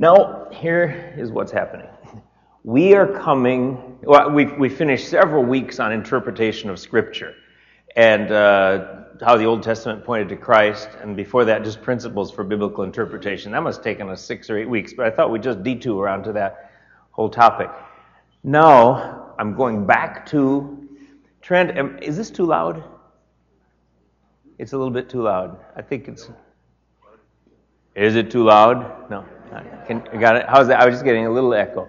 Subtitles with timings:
[0.00, 1.88] Now, here is what's happening.
[2.62, 7.34] We are coming, well, we, we finished several weeks on interpretation of Scripture
[7.96, 12.44] and uh, how the Old Testament pointed to Christ, and before that, just principles for
[12.44, 13.50] biblical interpretation.
[13.50, 16.08] That must have taken us six or eight weeks, but I thought we'd just detour
[16.08, 16.70] onto that
[17.10, 17.68] whole topic.
[18.44, 20.88] Now, I'm going back to
[21.42, 22.04] Trent.
[22.04, 22.84] Is this too loud?
[24.58, 25.58] It's a little bit too loud.
[25.74, 26.30] I think it's.
[27.96, 29.10] Is it too loud?
[29.10, 29.24] No.
[29.86, 30.46] Can, got it?
[30.48, 30.80] How's that?
[30.80, 31.88] I was just getting a little echo.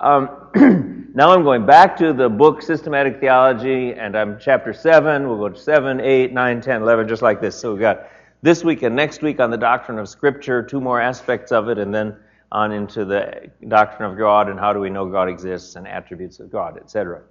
[0.00, 0.50] Um,
[1.14, 5.28] now I'm going back to the book Systematic Theology, and I'm chapter 7.
[5.28, 7.56] We'll go to 7, 8, 9, 10, 11, just like this.
[7.56, 8.08] So we've got
[8.42, 11.78] this week and next week on the doctrine of Scripture, two more aspects of it,
[11.78, 12.16] and then
[12.50, 16.40] on into the doctrine of God and how do we know God exists and attributes
[16.40, 17.22] of God, etc.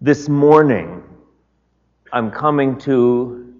[0.00, 1.02] This morning,
[2.12, 3.54] I'm coming to,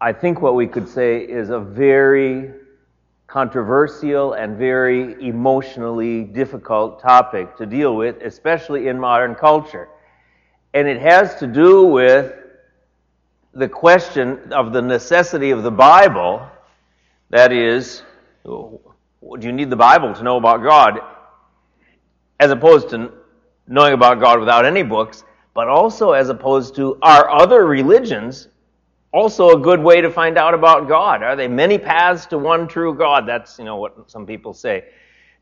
[0.00, 2.52] I think what we could say is a very
[3.26, 9.88] controversial and very emotionally difficult topic to deal with, especially in modern culture.
[10.74, 12.32] And it has to do with
[13.52, 16.46] the question of the necessity of the Bible.
[17.30, 18.02] That is,
[18.44, 18.80] do
[19.40, 21.00] you need the Bible to know about God?
[22.38, 23.10] As opposed to
[23.66, 25.24] knowing about God without any books,
[25.54, 28.48] but also as opposed to our other religions
[29.12, 31.22] also a good way to find out about God.
[31.22, 33.26] Are they many paths to one true God?
[33.26, 34.84] That's, you know, what some people say.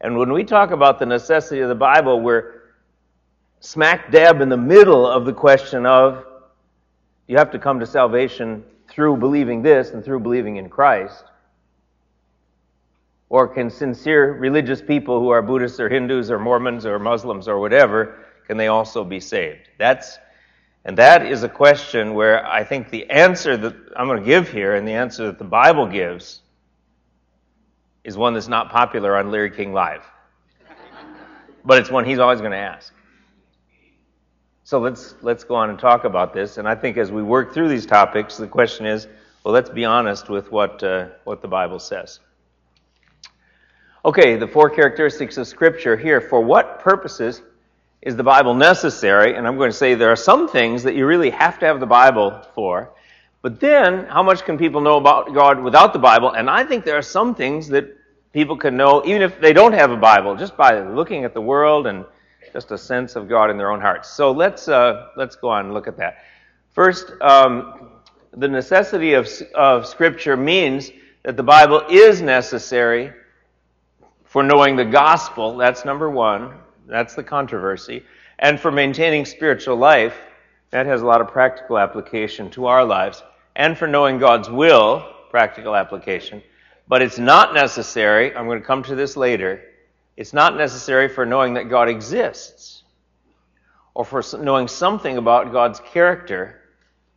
[0.01, 2.63] And when we talk about the necessity of the Bible, we're
[3.61, 6.25] smack dab in the middle of the question of
[7.27, 11.25] you have to come to salvation through believing this and through believing in Christ.
[13.31, 17.59] Or can sincere religious people who are Buddhists or Hindus or Mormons or Muslims or
[17.59, 19.71] whatever, can they also be saved?
[19.79, 20.19] That's
[20.85, 24.51] and that is a question where I think the answer that I'm going to give
[24.51, 26.41] here and the answer that the Bible gives
[28.05, 30.03] is one that's not popular on Larry King Live.
[31.65, 32.93] But it's one he's always going to ask.
[34.65, 36.59] So let's, let's go on and talk about this.
[36.59, 39.09] And I think as we work through these topics, the question is
[39.45, 42.21] well, let's be honest with what, uh, what the Bible says.
[44.07, 46.21] Okay, the four characteristics of Scripture here.
[46.21, 47.43] For what purposes
[48.05, 49.35] is the Bible necessary?
[49.35, 51.81] And I'm going to say there are some things that you really have to have
[51.81, 52.93] the Bible for.
[53.41, 56.31] But then, how much can people know about God without the Bible?
[56.33, 57.97] And I think there are some things that
[58.33, 61.41] people can know even if they don't have a Bible, just by looking at the
[61.41, 62.05] world and
[62.53, 64.11] just a sense of God in their own hearts.
[64.11, 66.19] So let's uh, let's go on and look at that.
[66.73, 67.91] First, um,
[68.33, 70.91] the necessity of of Scripture means
[71.23, 73.13] that the Bible is necessary
[74.25, 75.57] for knowing the gospel.
[75.57, 76.64] That's number one.
[76.87, 78.05] That's the controversy.
[78.39, 80.17] And for maintaining spiritual life,
[80.71, 83.23] that has a lot of practical application to our lives.
[83.55, 86.43] And for knowing God's will, practical application.
[86.89, 89.63] But it's not necessary, I'm going to come to this later,
[90.17, 92.83] it's not necessary for knowing that God exists
[93.95, 96.61] or for knowing something about God's character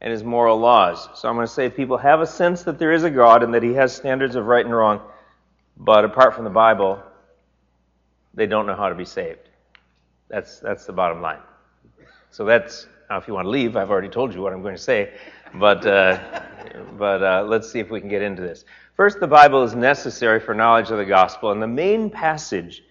[0.02, 1.10] and his moral laws.
[1.16, 3.54] So I'm going to say people have a sense that there is a God and
[3.54, 5.02] that he has standards of right and wrong,
[5.76, 7.02] but apart from the Bible,
[8.34, 9.50] they don't know how to be saved.
[10.30, 11.40] That's, that's the bottom line.
[12.32, 14.76] So that's, now if you want to leave, I've already told you what I'm going
[14.76, 15.14] to say,
[15.56, 16.42] but, uh,
[16.98, 18.66] but uh, let's see if we can get into this.
[18.96, 22.84] First, the Bible is necessary for knowledge of the gospel, and the main passage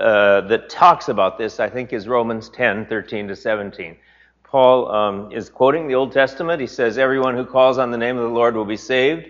[0.00, 3.96] uh, that talks about this, I think, is Romans 10, 13 to 17.
[4.42, 6.60] Paul um, is quoting the Old Testament.
[6.60, 9.26] He says, Everyone who calls on the name of the Lord will be saved.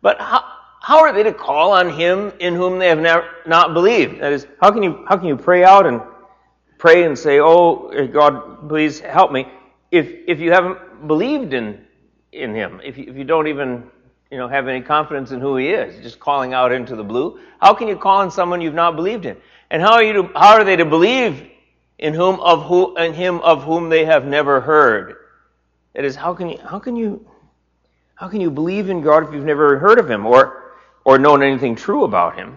[0.00, 0.47] But how,
[0.88, 4.22] how are they to call on him in whom they have not believed?
[4.22, 6.00] That is, how can you, how can you pray out and
[6.78, 9.46] pray and say, Oh, God, please help me,
[9.90, 11.84] if, if you haven't believed in,
[12.32, 13.84] in him, if you, if you don't even
[14.30, 17.38] you know, have any confidence in who he is, just calling out into the blue?
[17.60, 19.36] How can you call on someone you've not believed in?
[19.70, 21.50] And how are you to, how are they to believe
[21.98, 25.16] in whom of who in him of whom they have never heard?
[25.94, 27.28] That is, how can you how can you
[28.14, 30.24] how can you believe in God if you've never heard of him?
[30.24, 30.67] Or
[31.08, 32.54] or known anything true about him.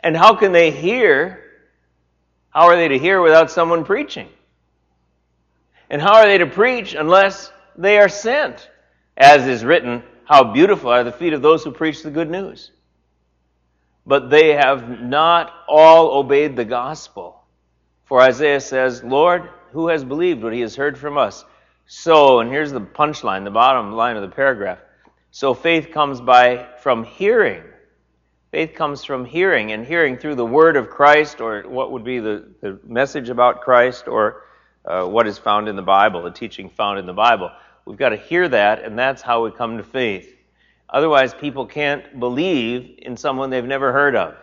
[0.00, 1.42] And how can they hear?
[2.50, 4.28] How are they to hear without someone preaching?
[5.88, 8.68] And how are they to preach unless they are sent?
[9.16, 12.70] As is written, how beautiful are the feet of those who preach the good news.
[14.04, 17.42] But they have not all obeyed the gospel.
[18.04, 21.46] For Isaiah says, Lord, who has believed what he has heard from us?
[21.86, 24.80] So, and here's the punchline, the bottom line of the paragraph.
[25.32, 27.62] So faith comes by from hearing.
[28.50, 32.18] Faith comes from hearing, and hearing through the word of Christ, or what would be
[32.18, 34.42] the, the message about Christ, or
[34.84, 37.50] uh, what is found in the Bible, the teaching found in the Bible.
[37.86, 40.36] We've got to hear that, and that's how we come to faith.
[40.90, 44.34] Otherwise, people can't believe in someone they've never heard of.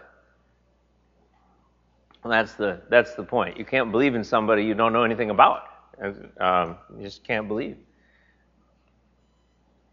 [2.24, 3.57] And that's the that's the point.
[3.57, 5.65] You can't believe in somebody you don't know anything about.
[6.39, 7.77] Um, you just can't believe.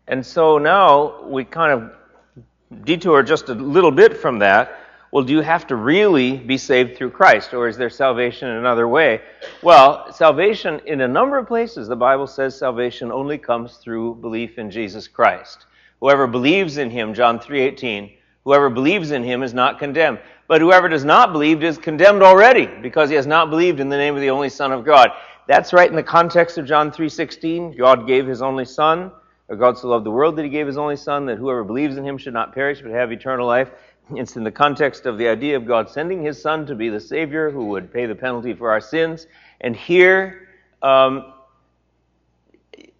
[0.08, 4.78] And so now we kind of detour just a little bit from that.
[5.12, 8.56] Well, do you have to really be saved through Christ, or is there salvation in
[8.56, 9.20] another way?
[9.62, 14.58] Well, salvation in a number of places, the Bible says salvation only comes through belief
[14.58, 15.66] in Jesus Christ.
[16.00, 18.10] Whoever believes in him, John 3:18,
[18.44, 20.18] whoever believes in him is not condemned.
[20.48, 23.96] But whoever does not believe is condemned already because he has not believed in the
[23.96, 25.10] name of the only Son of God.
[25.48, 27.76] That's right in the context of John 3:16.
[27.76, 29.10] God gave his only son,
[29.54, 32.04] God so loved the world that he gave his only son that whoever believes in
[32.04, 33.70] him should not perish but have eternal life.
[34.14, 37.00] It's in the context of the idea of God sending his son to be the
[37.00, 39.26] savior who would pay the penalty for our sins.
[39.60, 40.48] And here
[40.82, 41.32] um,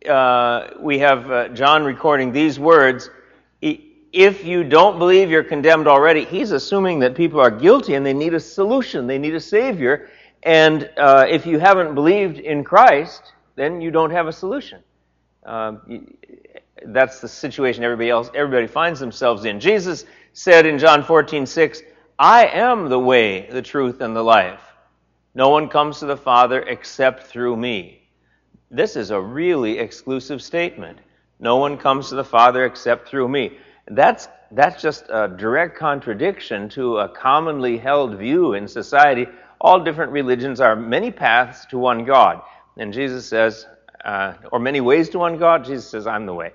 [0.09, 3.11] uh, we have uh, John recording these words
[4.17, 8.15] if you don't believe you're condemned already, he's assuming that people are guilty and they
[8.15, 10.09] need a solution, they need a savior.
[10.43, 14.81] And uh, if you haven't believed in Christ, then you don't have a solution.
[15.47, 16.15] Um,
[16.85, 19.61] that's the situation everybody else, everybody finds themselves in.
[19.61, 21.83] Jesus said in John 14, 6,
[22.19, 24.61] I am the way, the truth, and the life.
[25.35, 28.09] No one comes to the Father except through me.
[28.71, 30.99] This is a really exclusive statement.
[31.39, 33.59] No one comes to the Father except through me.
[33.87, 39.27] That's, that's just a direct contradiction to a commonly held view in society.
[39.61, 42.41] All different religions are many paths to one God.
[42.79, 43.67] And Jesus says,
[44.07, 45.65] uh, or many ways to one God.
[45.65, 46.53] Jesus says, I'm the way.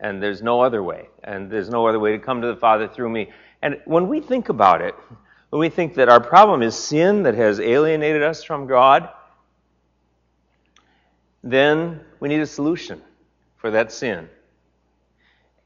[0.00, 1.08] And there's no other way.
[1.22, 3.30] And there's no other way to come to the Father through me.
[3.62, 4.94] And when we think about it,
[5.50, 9.08] when we think that our problem is sin that has alienated us from God,
[11.42, 13.00] then we need a solution
[13.58, 14.28] for that sin.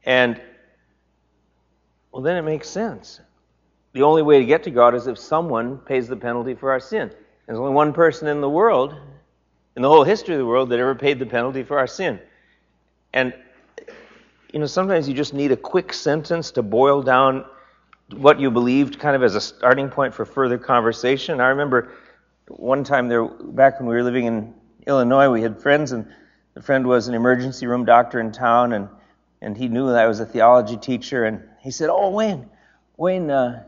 [0.03, 0.41] And
[2.11, 3.21] well, then it makes sense.
[3.93, 6.79] The only way to get to God is if someone pays the penalty for our
[6.79, 7.11] sin.
[7.45, 8.95] There's only one person in the world,
[9.79, 12.19] in the whole history of the world, that ever paid the penalty for our sin.
[13.13, 13.33] And,
[14.51, 17.45] you know, sometimes you just need a quick sentence to boil down
[18.17, 21.39] what you believed kind of as a starting point for further conversation.
[21.39, 21.93] I remember
[22.49, 24.53] one time there, back when we were living in
[24.85, 26.05] Illinois, we had friends, and
[26.55, 28.89] the friend was an emergency room doctor in town, and,
[29.41, 32.49] and he knew that I was a theology teacher, and he said, Oh, Wayne,
[32.97, 33.63] Wayne, uh,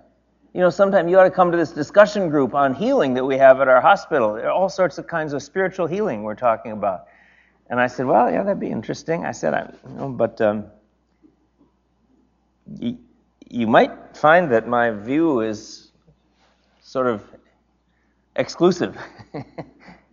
[0.54, 3.38] you know, sometimes you ought to come to this discussion group on healing that we
[3.38, 4.34] have at our hospital.
[4.34, 7.06] There are all sorts of kinds of spiritual healing we're talking about.
[7.70, 9.26] And I said, Well, yeah, that'd be interesting.
[9.26, 10.66] I said, I, you know, but um,
[12.80, 12.98] you,
[13.50, 15.92] you might find that my view is
[16.82, 17.24] sort of
[18.36, 18.98] exclusive.
[19.34, 19.46] and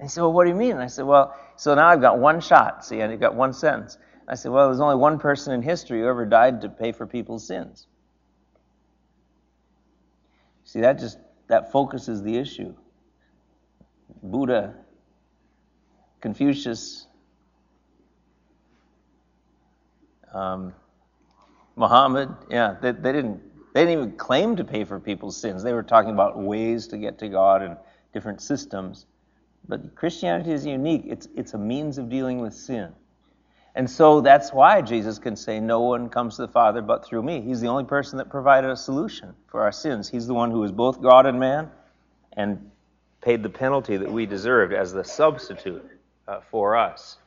[0.00, 0.76] he said, Well, what do you mean?
[0.76, 2.84] I said, Well, so now I've got one shot.
[2.84, 3.98] See, I've got one sentence.
[4.28, 7.06] I said, well, there's only one person in history who ever died to pay for
[7.06, 7.86] people's sins.
[10.68, 12.74] See, that just that focuses the issue.
[14.22, 14.74] Buddha,
[16.20, 17.06] Confucius,
[20.34, 20.74] um,
[21.74, 23.40] Muhammad, yeah, they, they didn't
[23.72, 25.62] they didn't even claim to pay for people's sins.
[25.62, 27.78] They were talking about ways to get to God and
[28.12, 29.06] different systems.
[29.66, 31.04] But Christianity is unique.
[31.06, 32.92] It's it's a means of dealing with sin.
[33.78, 37.22] And so that's why Jesus can say, No one comes to the Father but through
[37.22, 37.40] me.
[37.40, 40.08] He's the only person that provided a solution for our sins.
[40.08, 41.70] He's the one who is both God and man
[42.32, 42.72] and
[43.20, 45.88] paid the penalty that we deserved as the substitute
[46.26, 47.18] uh, for us.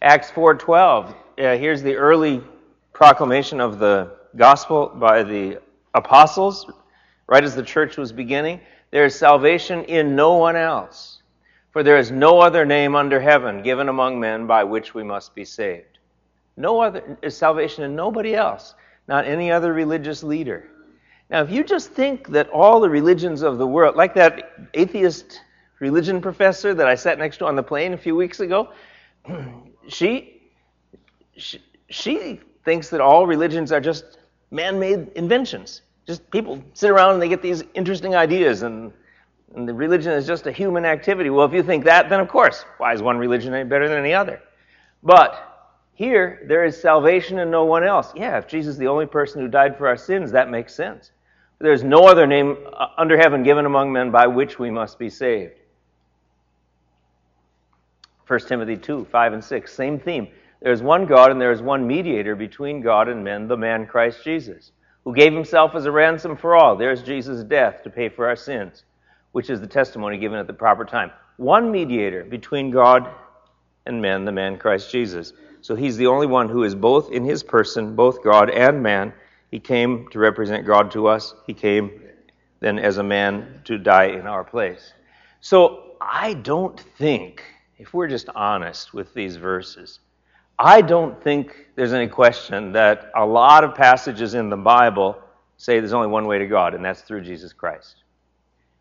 [0.00, 1.10] Acts 4:12.
[1.10, 1.14] Uh,
[1.58, 2.42] here's the early
[2.94, 5.60] proclamation of the gospel by the
[5.92, 6.72] apostles,
[7.26, 8.62] right as the church was beginning.
[8.92, 11.20] There is salvation in no one else,
[11.70, 15.34] for there is no other name under heaven given among men by which we must
[15.34, 15.97] be saved.
[16.58, 18.74] No other salvation in nobody else,
[19.06, 20.68] not any other religious leader.
[21.30, 25.40] Now, if you just think that all the religions of the world, like that atheist
[25.78, 28.72] religion professor that I sat next to on the plane a few weeks ago,
[29.88, 30.42] she,
[31.36, 34.18] she, she thinks that all religions are just
[34.50, 35.82] man-made inventions.
[36.08, 38.92] Just people sit around and they get these interesting ideas and,
[39.54, 41.30] and the religion is just a human activity.
[41.30, 43.98] Well, if you think that, then of course, why is one religion any better than
[43.98, 44.42] any other?
[45.04, 45.47] But
[45.98, 48.12] here, there is salvation in no one else.
[48.14, 51.10] Yeah, if Jesus is the only person who died for our sins, that makes sense.
[51.58, 55.10] There's no other name uh, under heaven given among men by which we must be
[55.10, 55.54] saved.
[58.28, 60.28] 1 Timothy 2, 5 and 6, same theme.
[60.62, 63.84] There is one God and there is one mediator between God and men, the man
[63.84, 64.70] Christ Jesus,
[65.02, 66.76] who gave himself as a ransom for all.
[66.76, 68.84] There's Jesus' death to pay for our sins,
[69.32, 71.10] which is the testimony given at the proper time.
[71.38, 73.10] One mediator between God
[73.84, 75.32] and men, the man Christ Jesus.
[75.60, 79.12] So he's the only one who is both in his person, both God and man,
[79.50, 81.34] He came to represent God to us.
[81.46, 82.02] He came
[82.60, 84.92] then as a man to die in our place.
[85.40, 87.42] So I don't think,
[87.78, 90.00] if we're just honest with these verses,
[90.58, 95.16] I don't think there's any question that a lot of passages in the Bible
[95.56, 98.02] say there's only one way to God, and that's through Jesus Christ.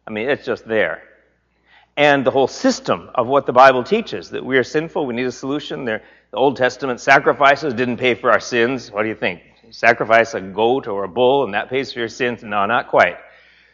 [0.07, 1.03] I mean, it's just there.
[1.97, 5.25] And the whole system of what the Bible teaches that we are sinful, we need
[5.25, 5.83] a solution.
[5.83, 6.01] The
[6.31, 8.91] Old Testament sacrifices didn't pay for our sins.
[8.91, 9.41] What do you think?
[9.71, 12.43] sacrifice a goat or a bull and that pays for your sins?
[12.43, 13.17] No, not quite.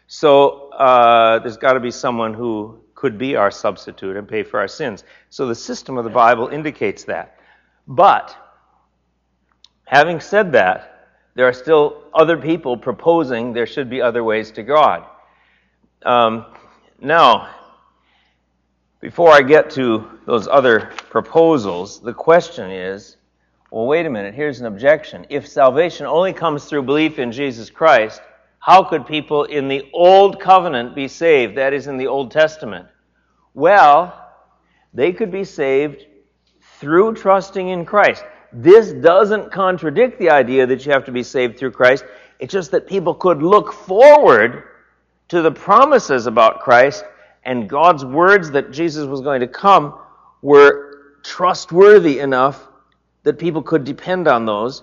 [0.06, 4.60] So uh, there's got to be someone who could be our substitute and pay for
[4.60, 5.04] our sins.
[5.30, 7.38] So the system of the Bible indicates that.
[7.86, 8.36] But
[9.84, 14.62] having said that, there are still other people proposing there should be other ways to
[14.62, 15.04] God.
[16.04, 16.46] Um,
[17.00, 17.50] now,
[19.04, 23.18] before I get to those other proposals, the question is
[23.70, 25.26] well, wait a minute, here's an objection.
[25.28, 28.22] If salvation only comes through belief in Jesus Christ,
[28.60, 31.58] how could people in the Old Covenant be saved?
[31.58, 32.86] That is, in the Old Testament.
[33.52, 34.26] Well,
[34.94, 36.06] they could be saved
[36.78, 38.24] through trusting in Christ.
[38.54, 42.06] This doesn't contradict the idea that you have to be saved through Christ.
[42.38, 44.62] It's just that people could look forward
[45.28, 47.04] to the promises about Christ
[47.44, 49.98] and God's words that Jesus was going to come
[50.42, 52.66] were trustworthy enough
[53.22, 54.82] that people could depend on those,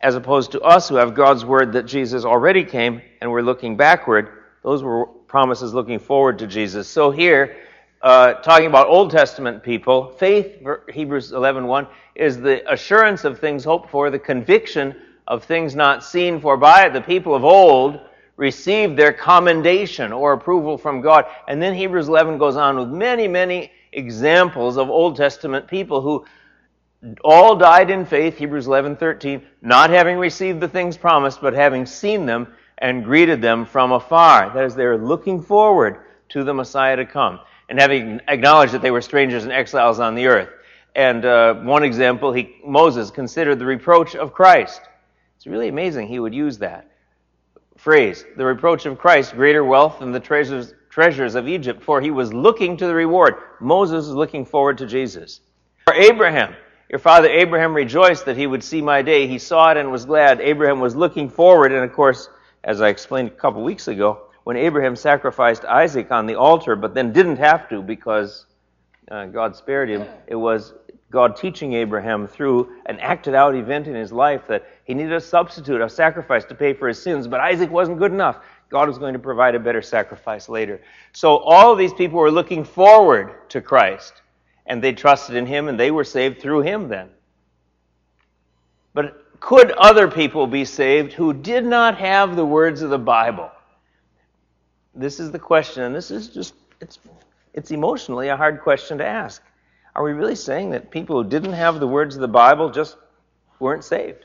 [0.00, 3.76] as opposed to us who have God's word that Jesus already came and we're looking
[3.76, 4.30] backward.
[4.62, 6.88] Those were promises looking forward to Jesus.
[6.88, 7.56] So here,
[8.00, 10.60] uh, talking about Old Testament people, faith,
[10.92, 14.96] Hebrews 11.1, is the assurance of things hoped for, the conviction
[15.28, 18.00] of things not seen, for by it the people of old
[18.36, 21.26] received their commendation or approval from God.
[21.48, 26.24] And then Hebrews 11 goes on with many, many examples of Old Testament people who
[27.24, 32.26] all died in faith, Hebrews 11:13, not having received the things promised, but having seen
[32.26, 32.46] them
[32.78, 34.50] and greeted them from afar.
[34.54, 35.98] That is, they are looking forward
[36.30, 40.14] to the Messiah to come and having acknowledged that they were strangers and exiles on
[40.14, 40.48] the earth.
[40.94, 44.80] And uh, one example, he, Moses considered the reproach of Christ.
[45.36, 46.91] It's really amazing he would use that
[47.82, 52.12] phrase, the reproach of Christ, greater wealth than the treasures, treasures of Egypt, for he
[52.12, 53.34] was looking to the reward.
[53.60, 55.40] Moses is looking forward to Jesus.
[55.84, 56.54] For Abraham,
[56.88, 59.26] your father Abraham rejoiced that he would see my day.
[59.26, 60.40] He saw it and was glad.
[60.40, 62.28] Abraham was looking forward, and of course,
[62.62, 66.94] as I explained a couple weeks ago, when Abraham sacrificed Isaac on the altar, but
[66.94, 68.46] then didn't have to because
[69.10, 70.72] uh, God spared him, it was
[71.12, 75.20] God teaching Abraham through an acted out event in his life that he needed a
[75.20, 78.38] substitute, a sacrifice to pay for his sins, but Isaac wasn't good enough.
[78.70, 80.80] God was going to provide a better sacrifice later.
[81.12, 84.22] So all of these people were looking forward to Christ
[84.64, 87.10] and they trusted in him and they were saved through him then.
[88.94, 93.50] But could other people be saved who did not have the words of the Bible?
[94.94, 96.98] This is the question, and this is just, it's,
[97.52, 99.42] it's emotionally a hard question to ask.
[99.94, 102.96] Are we really saying that people who didn't have the words of the Bible just
[103.58, 104.24] weren't saved?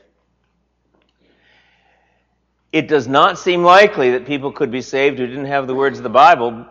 [2.72, 5.98] It does not seem likely that people could be saved who didn't have the words
[5.98, 6.66] of the Bible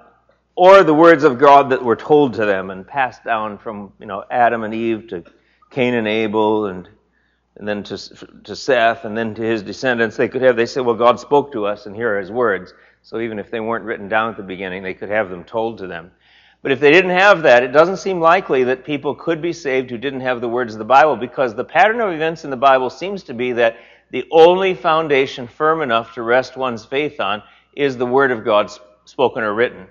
[0.55, 4.05] or the words of God that were told to them and passed down from you
[4.05, 5.23] know Adam and Eve to
[5.69, 6.89] Cain and Abel and
[7.55, 7.97] and then to
[8.43, 10.17] to Seth and then to his descendants.
[10.17, 10.55] They could have.
[10.55, 13.49] They said, "Well, God spoke to us, and here are His words." So even if
[13.49, 16.11] they weren't written down at the beginning, they could have them told to them.
[16.61, 19.89] But if they didn't have that, it doesn't seem likely that people could be saved
[19.89, 22.57] who didn't have the words of the Bible, because the pattern of events in the
[22.57, 23.77] Bible seems to be that
[24.11, 27.43] the only foundation firm enough to rest one's faith on
[27.75, 28.71] is the Word of God
[29.05, 29.87] spoken or written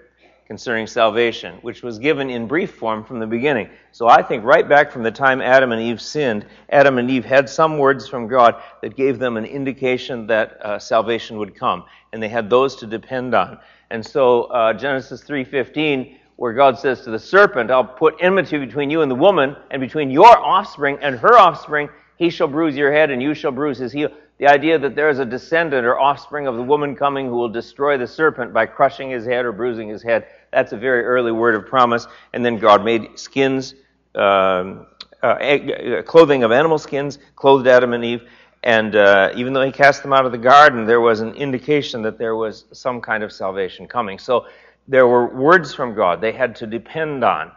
[0.46, 3.68] concerning salvation, which was given in brief form from the beginning.
[3.90, 7.25] So I think right back from the time Adam and Eve sinned, Adam and Eve
[7.25, 11.85] had some words from God that gave them an indication that uh, salvation would come,
[12.12, 13.58] and they had those to depend on.
[13.90, 18.90] And so uh, Genesis 3:15, where God says to the serpent, "I'll put enmity between
[18.90, 22.93] you and the woman, and between your offspring and her offspring, he shall bruise your
[22.93, 25.99] head, and you shall bruise his heel." The idea that there is a descendant or
[25.99, 29.52] offspring of the woman coming who will destroy the serpent by crushing his head or
[29.52, 32.07] bruising his head, that's a very early word of promise.
[32.35, 33.75] And then God made skins,
[34.14, 34.87] um,
[35.23, 38.28] uh, clothing of animal skins, clothed Adam and Eve.
[38.62, 42.02] And uh, even though he cast them out of the garden, there was an indication
[42.02, 44.19] that there was some kind of salvation coming.
[44.19, 44.47] So
[44.88, 47.52] there were words from God they had to depend on.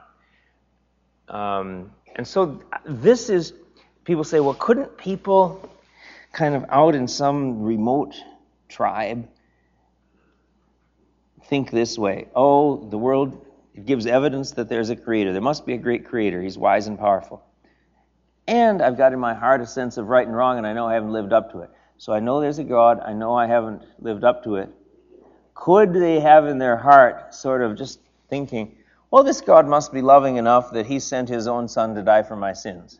[1.27, 3.53] Um, and so this is,
[4.03, 5.69] people say, well, couldn't people
[6.31, 8.15] kind of out in some remote
[8.67, 9.27] tribe
[11.45, 15.31] think this way oh, the world it gives evidence that there's a creator.
[15.31, 16.41] There must be a great creator.
[16.41, 17.41] He's wise and powerful.
[18.48, 20.88] And I've got in my heart a sense of right and wrong, and I know
[20.88, 21.69] I haven't lived up to it.
[21.98, 23.00] So I know there's a God.
[23.00, 24.69] I know I haven't lived up to it.
[25.59, 27.99] Could they have in their heart sort of just
[28.29, 28.77] thinking,
[29.11, 32.23] well, this God must be loving enough that he sent his own son to die
[32.23, 32.97] for my sins?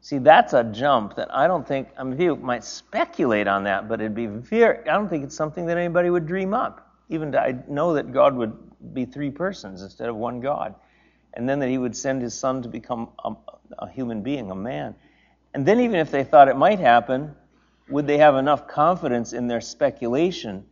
[0.00, 3.88] See, that's a jump that I don't think, I mean, people might speculate on that,
[3.88, 6.92] but it'd be very, I don't think it's something that anybody would dream up.
[7.10, 8.52] Even to I know that God would
[8.92, 10.74] be three persons instead of one God.
[11.34, 13.32] And then that he would send his son to become a,
[13.78, 14.96] a human being, a man.
[15.54, 17.36] And then, even if they thought it might happen,
[17.88, 20.64] would they have enough confidence in their speculation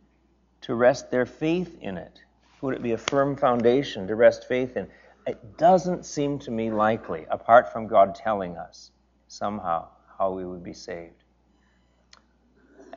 [0.65, 2.19] to rest their faith in it?
[2.61, 4.87] Would it be a firm foundation to rest faith in?
[5.27, 8.89] It doesn't seem to me likely, apart from God telling us
[9.27, 11.23] somehow how we would be saved.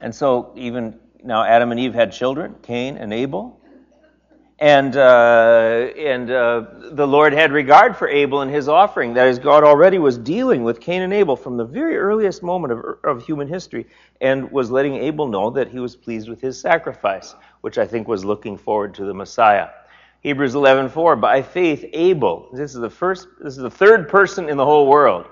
[0.01, 3.61] And so, even now, Adam and Eve had children, Cain and Abel.
[4.61, 9.15] And, uh, and uh, the Lord had regard for Abel and his offering.
[9.15, 12.73] That is, God already was dealing with Cain and Abel from the very earliest moment
[12.73, 13.87] of, of human history
[14.21, 18.09] and was letting Abel know that he was pleased with his sacrifice, which I think
[18.09, 19.69] was looking forward to the Messiah.
[20.23, 24.57] Hebrews 11:4 By faith Abel this is the first this is the third person in
[24.57, 25.27] the whole world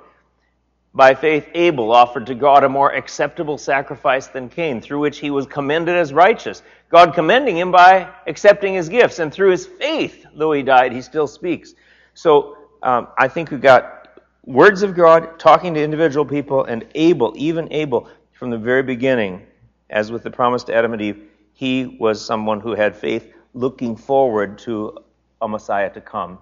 [0.96, 5.28] by faith, Abel offered to God a more acceptable sacrifice than Cain, through which he
[5.28, 6.62] was commended as righteous.
[6.88, 9.18] God commending him by accepting his gifts.
[9.18, 11.74] And through his faith, though he died, he still speaks.
[12.14, 17.34] So um, I think we've got words of God talking to individual people, and Abel,
[17.36, 19.42] even Abel, from the very beginning,
[19.90, 23.96] as with the promise to Adam and Eve, he was someone who had faith looking
[23.96, 24.96] forward to
[25.42, 26.38] a Messiah to come,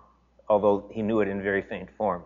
[0.48, 2.22] although he knew it in very faint form.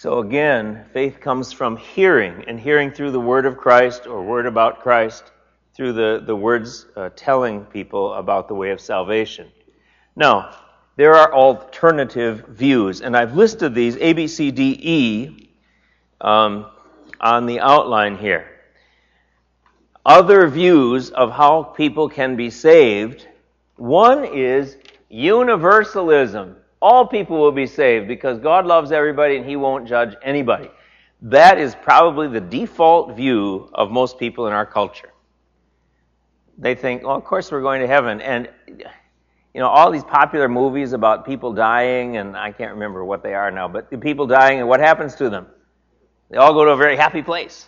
[0.00, 4.46] So again, faith comes from hearing, and hearing through the word of Christ or word
[4.46, 5.30] about Christ,
[5.74, 9.52] through the, the words uh, telling people about the way of salvation.
[10.16, 10.56] Now,
[10.96, 15.50] there are alternative views, and I've listed these A, B, C, D, E
[16.22, 16.64] um,
[17.20, 18.46] on the outline here.
[20.06, 23.28] Other views of how people can be saved.
[23.76, 24.78] One is
[25.10, 30.70] universalism all people will be saved because God loves everybody and He won't judge anybody.
[31.22, 35.10] That is probably the default view of most people in our culture.
[36.56, 38.20] They think, well, of course we're going to heaven.
[38.20, 43.22] And, you know, all these popular movies about people dying, and I can't remember what
[43.22, 45.46] they are now, but the people dying and what happens to them?
[46.30, 47.66] They all go to a very happy place.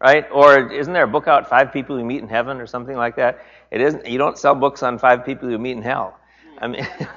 [0.00, 0.26] Right?
[0.32, 3.16] Or isn't there a book out, Five People You Meet in Heaven, or something like
[3.16, 3.44] that?
[3.70, 4.06] It isn't.
[4.06, 6.18] You don't sell books on five people you meet in hell.
[6.58, 6.86] I mean,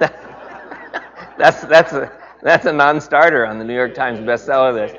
[1.38, 4.96] that's that's a that's a non-starter on the New York Times bestseller list.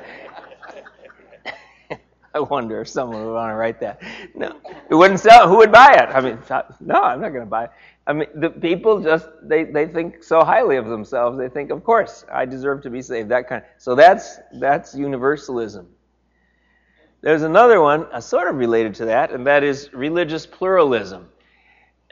[2.34, 4.02] I wonder if someone would want to write that.
[4.34, 4.56] No,
[4.88, 5.48] it wouldn't sell.
[5.48, 6.14] Who would buy it?
[6.14, 6.38] I mean,
[6.80, 7.70] no, I'm not going to buy it.
[8.06, 11.38] I mean, the people just they they think so highly of themselves.
[11.38, 13.28] They think, of course, I deserve to be saved.
[13.28, 13.62] That kind.
[13.62, 15.88] Of, so that's that's universalism.
[17.22, 21.28] There's another one, uh, sort of related to that, and that is religious pluralism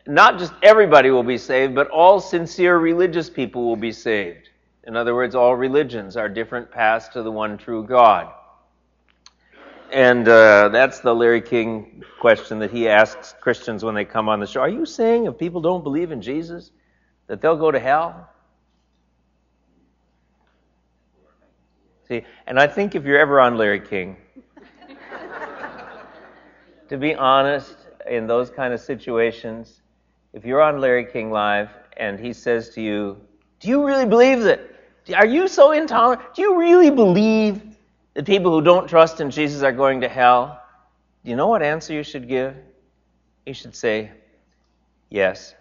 [0.09, 4.49] not just everybody will be saved, but all sincere religious people will be saved.
[4.85, 8.33] In other words, all religions are different paths to the one true God.
[9.93, 14.41] And uh, that's the Larry King question that he asks Christians when they come on
[14.41, 14.61] the show.
[14.63, 16.71] Are you saying if people don't believe in Jesus,
[17.27, 18.31] that they'll go to hell?
[22.09, 24.17] See, and I think if you're ever on Larry King,
[26.89, 27.77] to be honest,
[28.09, 29.83] in those kind of situations,
[30.33, 33.21] if you're on Larry King Live and he says to you,
[33.61, 34.61] Do you really believe that?
[35.15, 36.23] Are you so intolerant?
[36.35, 37.63] Do you really believe
[38.15, 40.63] that people who don't trust in Jesus are going to hell?
[41.25, 42.55] Do you know what answer you should give?
[43.47, 44.11] You should say,
[45.11, 45.55] Yes.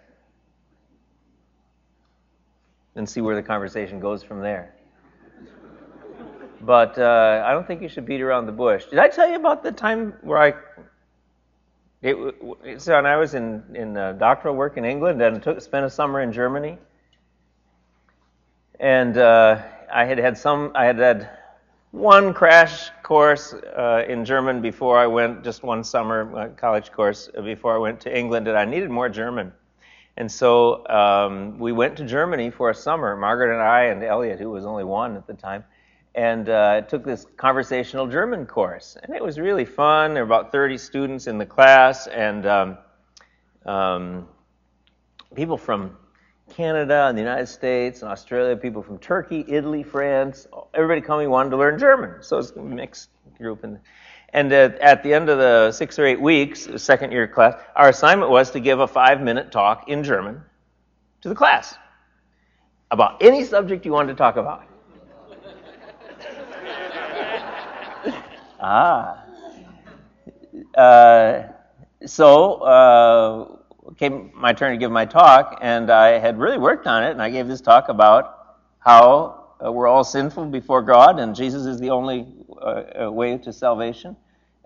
[2.94, 4.74] And see where the conversation goes from there.
[6.60, 8.84] But uh, I don't think you should beat around the bush.
[8.86, 10.54] Did I tell you about the time where I
[12.02, 15.84] it, so, and I was in, in uh, doctoral work in England and took, spent
[15.84, 16.78] a summer in Germany.
[18.78, 21.30] And uh, I had had some, I had had
[21.90, 27.74] one crash course uh, in German before I went, just one summer college course before
[27.74, 29.52] I went to England, and I needed more German.
[30.16, 34.38] And so um, we went to Germany for a summer, Margaret and I, and Elliot,
[34.38, 35.64] who was only one at the time
[36.14, 38.96] and uh, took this conversational German course.
[39.02, 40.14] And it was really fun.
[40.14, 42.78] There were about 30 students in the class, and um,
[43.66, 44.28] um,
[45.34, 45.96] people from
[46.50, 51.50] Canada and the United States and Australia, people from Turkey, Italy, France, everybody coming wanted
[51.50, 52.22] to learn German.
[52.22, 53.64] So it's a mixed group.
[53.64, 53.78] And,
[54.32, 57.88] and uh, at the end of the six or eight weeks, second year class, our
[57.88, 60.42] assignment was to give a five minute talk in German
[61.20, 61.74] to the class
[62.90, 64.67] about any subject you wanted to talk about.
[68.60, 69.24] Ah.
[70.76, 71.44] Uh,
[72.06, 77.04] so uh, came my turn to give my talk, and I had really worked on
[77.04, 81.34] it, and I gave this talk about how uh, we're all sinful before God, and
[81.34, 82.26] Jesus is the only
[82.60, 84.16] uh, uh, way to salvation,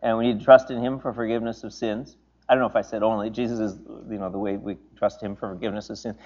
[0.02, 2.16] and we need to trust in Him for forgiveness of sins.
[2.48, 3.30] I don't know if I said only.
[3.30, 3.78] Jesus is,
[4.10, 6.16] you know, the way we trust Him for forgiveness of sins.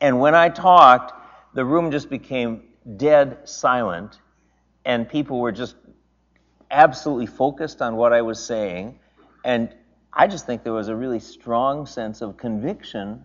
[0.00, 1.12] And when I talked,
[1.54, 2.62] the room just became
[2.96, 4.20] dead silent,
[4.84, 5.76] and people were just
[6.70, 8.98] absolutely focused on what I was saying.
[9.44, 9.74] And
[10.12, 13.24] I just think there was a really strong sense of conviction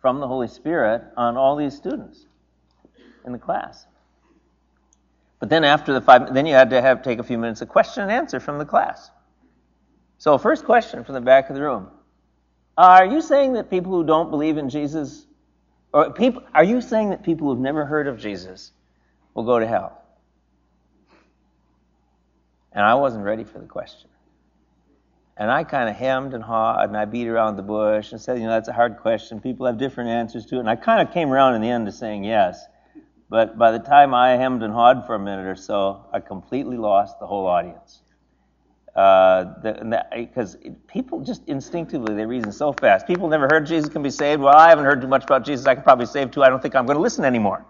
[0.00, 2.26] from the Holy Spirit on all these students
[3.24, 3.86] in the class.
[5.40, 7.68] But then after the five, then you had to have take a few minutes of
[7.68, 9.10] question and answer from the class.
[10.18, 11.88] So first question from the back of the room:
[12.76, 15.26] Are you saying that people who don't believe in Jesus,
[15.92, 18.72] or people, are you saying that people who've never heard of Jesus
[19.34, 20.03] will go to hell?
[22.74, 24.10] And I wasn't ready for the question.
[25.36, 28.38] And I kind of hemmed and hawed and I beat around the bush and said,
[28.38, 29.40] you know, that's a hard question.
[29.40, 30.60] People have different answers to it.
[30.60, 32.64] And I kind of came around in the end to saying yes.
[33.28, 36.76] But by the time I hemmed and hawed for a minute or so, I completely
[36.76, 38.02] lost the whole audience.
[38.94, 43.08] Because uh, people just instinctively, they reason so fast.
[43.08, 44.40] People never heard Jesus can be saved.
[44.40, 45.66] Well, I haven't heard too much about Jesus.
[45.66, 46.44] I can probably save too.
[46.44, 47.66] I don't think I'm going to listen anymore.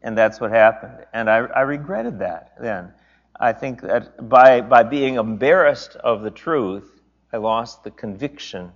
[0.00, 1.04] And that's what happened.
[1.12, 2.94] And I, I regretted that then.
[3.40, 7.00] I think that by, by being embarrassed of the truth,
[7.32, 8.72] I lost the conviction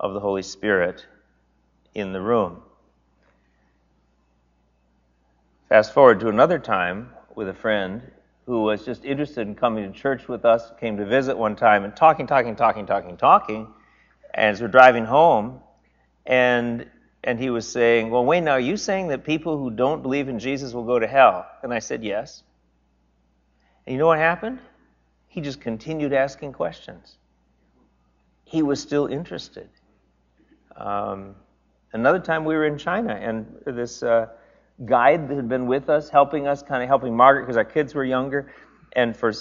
[0.00, 1.06] of the Holy Spirit
[1.94, 2.62] in the room.
[5.68, 8.02] Fast forward to another time with a friend
[8.46, 11.84] who was just interested in coming to church with us, came to visit one time,
[11.84, 13.68] and talking, talking, talking, talking, talking.
[14.34, 15.60] As we're driving home,
[16.26, 16.86] and
[17.22, 20.28] and he was saying, "Well, Wayne, now are you saying that people who don't believe
[20.28, 22.42] in Jesus will go to hell?" And I said, "Yes."
[23.90, 24.60] And you know what happened?
[25.26, 27.16] He just continued asking questions.
[28.44, 29.68] He was still interested.
[30.76, 31.34] Um,
[31.92, 34.28] another time we were in China, and this uh,
[34.84, 37.92] guide that had been with us, helping us, kind of helping Margaret because our kids
[37.92, 38.52] were younger.
[38.92, 39.32] And for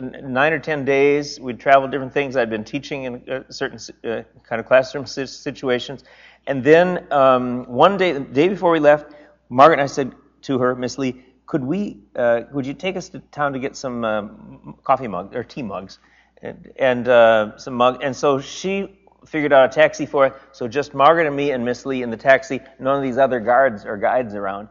[0.00, 2.36] nine or ten days, we'd traveled different things.
[2.36, 6.02] I'd been teaching in uh, certain uh, kind of classroom situations.
[6.48, 9.14] And then um, one day, the day before we left,
[9.48, 13.08] Margaret and I said to her, Miss Lee, could we, uh, would you take us
[13.10, 15.98] to town to get some um, coffee mugs or tea mugs
[16.42, 18.02] and, and uh, some mug?
[18.02, 20.34] And so she figured out a taxi for it.
[20.52, 22.60] So just Margaret and me and Miss Lee in the taxi.
[22.78, 24.68] None of these other guards or guides around.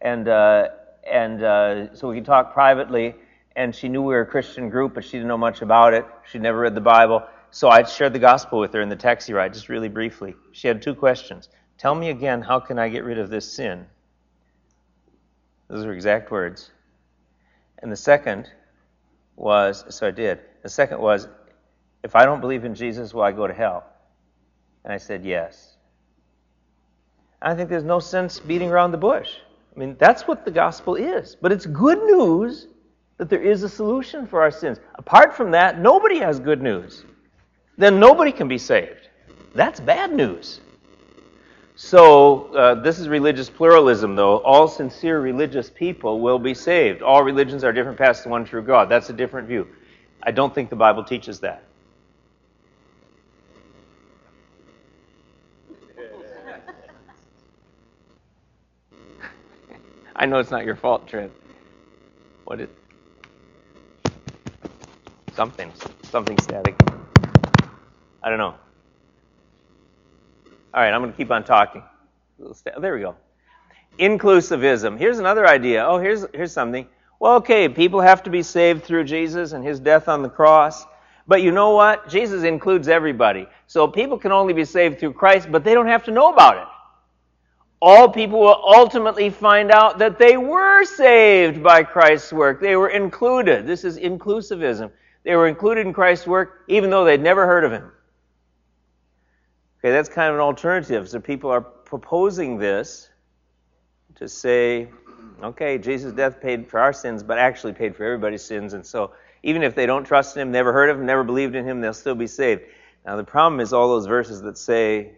[0.00, 0.68] And uh,
[1.08, 3.14] and uh, so we could talk privately.
[3.54, 6.04] And she knew we were a Christian group, but she didn't know much about it.
[6.30, 7.22] She'd never read the Bible.
[7.50, 10.34] So I shared the gospel with her in the taxi ride, just really briefly.
[10.52, 11.48] She had two questions.
[11.78, 13.86] Tell me again, how can I get rid of this sin?
[15.68, 16.70] Those are exact words.
[17.78, 18.48] And the second
[19.36, 20.40] was, so I did.
[20.62, 21.28] The second was,
[22.02, 23.84] if I don't believe in Jesus, will I go to hell?
[24.84, 25.76] And I said, yes.
[27.42, 29.34] I think there's no sense beating around the bush.
[29.74, 31.36] I mean, that's what the gospel is.
[31.40, 32.68] But it's good news
[33.18, 34.78] that there is a solution for our sins.
[34.94, 37.04] Apart from that, nobody has good news.
[37.76, 39.08] Then nobody can be saved.
[39.54, 40.60] That's bad news.
[41.78, 44.38] So, uh, this is religious pluralism, though.
[44.38, 47.02] All sincere religious people will be saved.
[47.02, 48.88] All religions are different paths to one true God.
[48.88, 49.68] That's a different view.
[50.22, 51.64] I don't think the Bible teaches that.
[60.16, 61.30] I know it's not your fault, Trent.
[62.46, 62.70] What is
[65.34, 65.70] something?
[66.04, 66.74] Something static.
[68.22, 68.54] I don't know.
[70.76, 71.82] All right, I'm going to keep on talking.
[72.78, 73.16] There we go.
[73.98, 74.98] Inclusivism.
[74.98, 75.82] Here's another idea.
[75.82, 76.86] Oh, here's, here's something.
[77.18, 80.84] Well, okay, people have to be saved through Jesus and his death on the cross.
[81.26, 82.10] But you know what?
[82.10, 83.46] Jesus includes everybody.
[83.66, 86.58] So people can only be saved through Christ, but they don't have to know about
[86.58, 86.68] it.
[87.80, 92.60] All people will ultimately find out that they were saved by Christ's work.
[92.60, 93.66] They were included.
[93.66, 94.90] This is inclusivism.
[95.24, 97.92] They were included in Christ's work even though they'd never heard of him.
[99.86, 101.08] Okay, that's kind of an alternative.
[101.08, 103.08] So people are proposing this
[104.16, 104.88] to say,
[105.40, 108.72] okay, Jesus' death paid for our sins, but actually paid for everybody's sins.
[108.72, 109.12] And so
[109.44, 111.94] even if they don't trust him, never heard of him, never believed in him, they'll
[111.94, 112.62] still be saved.
[113.04, 115.12] Now, the problem is all those verses that say,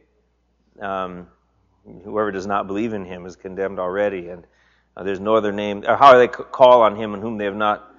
[0.82, 1.28] um,
[2.04, 4.46] whoever does not believe in him is condemned already, and
[4.98, 5.82] uh, there's no other name.
[5.88, 7.90] Or how are they call on him in whom they have not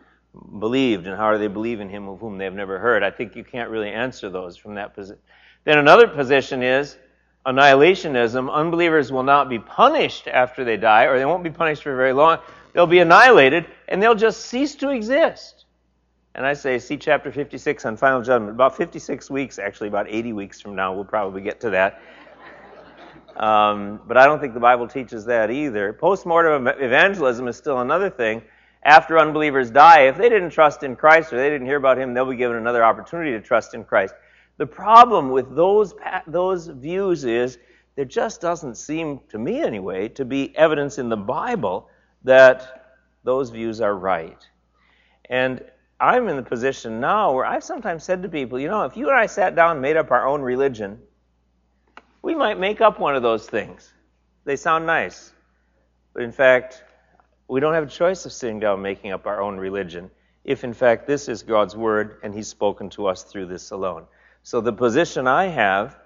[0.60, 3.02] believed, and how do they believe in him of whom they have never heard?
[3.02, 5.18] I think you can't really answer those from that position.
[5.64, 6.98] Then another position is
[7.46, 8.52] annihilationism.
[8.52, 12.14] Unbelievers will not be punished after they die, or they won't be punished for very
[12.14, 12.40] long.
[12.74, 15.66] They'll be annihilated, and they'll just cease to exist.
[16.36, 18.52] And I say, see chapter 56 on final judgment.
[18.52, 22.02] About 56 weeks, actually, about 80 weeks from now, we'll probably get to that.
[23.36, 25.94] Um, but I don't think the Bible teaches that either.
[25.94, 28.42] Postmortem evangelism is still another thing.
[28.84, 32.14] After unbelievers die, if they didn't trust in Christ or they didn't hear about Him,
[32.14, 34.14] they'll be given another opportunity to trust in Christ.
[34.60, 35.94] The problem with those,
[36.28, 37.58] those views is
[37.96, 41.88] there just doesn't seem, to me anyway, to be evidence in the Bible
[42.26, 44.46] that those views are right.
[45.30, 45.64] And
[45.98, 49.08] I'm in the position now where I've sometimes said to people, you know, if you
[49.08, 51.00] and I sat down and made up our own religion,
[52.22, 53.94] we might make up one of those things.
[54.44, 55.32] They sound nice.
[56.14, 56.84] But in fact,
[57.48, 60.12] we don't have a choice of sitting down and making up our own religion
[60.44, 64.06] if, in fact, this is God's Word and He's spoken to us through this alone.
[64.44, 65.98] So the position I have,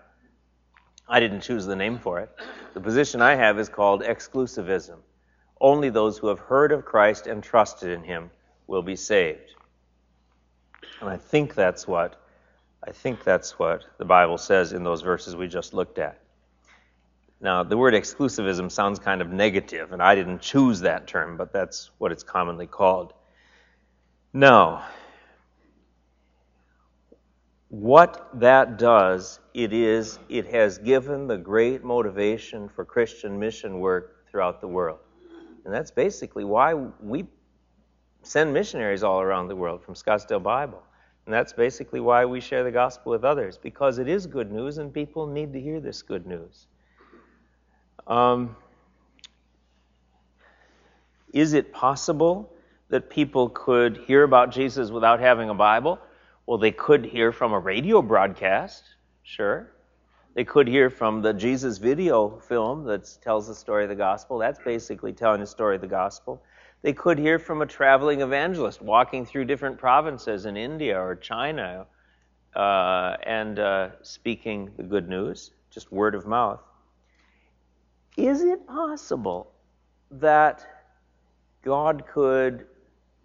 [1.08, 2.30] I didn't choose the name for it,
[2.74, 4.98] the position I have is called exclusivism.
[5.62, 8.32] Only those who have heard of Christ and trusted in Him
[8.67, 9.56] will be saved.
[11.00, 12.19] And I think that's what
[12.86, 16.19] I think that's what the Bible says in those verses we just looked at.
[17.39, 21.54] Now, the word exclusivism sounds kind of negative, and I didn't choose that term, but
[21.54, 23.13] that's what it's commonly called.
[24.34, 24.86] Now,
[27.74, 34.28] what that does, it is, it has given the great motivation for Christian mission work
[34.30, 35.00] throughout the world.
[35.66, 37.26] And that's basically why we
[38.22, 40.84] send missionaries all around the world from Scottsdale Bible.
[41.26, 44.78] And that's basically why we share the gospel with others, because it is good news
[44.78, 46.68] and people need to hear this good news.
[48.06, 48.56] Um,
[51.34, 52.54] is it possible
[52.90, 55.98] that people could hear about Jesus without having a Bible?
[56.46, 58.84] Well, they could hear from a radio broadcast,
[59.24, 59.72] sure.
[60.34, 64.40] They could hear from the Jesus video film that tells the story of the gospel.
[64.40, 66.44] That's basically telling the story of the gospel.
[66.82, 71.86] They could hear from a traveling evangelist walking through different provinces in India or China
[72.56, 76.62] uh, and uh, speaking the good news, just word of mouth.
[78.18, 79.52] Is it possible
[80.12, 80.66] that
[81.64, 82.66] God could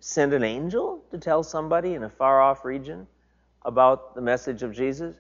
[0.01, 3.07] send an angel to tell somebody in a far off region
[3.65, 5.17] about the message of Jesus?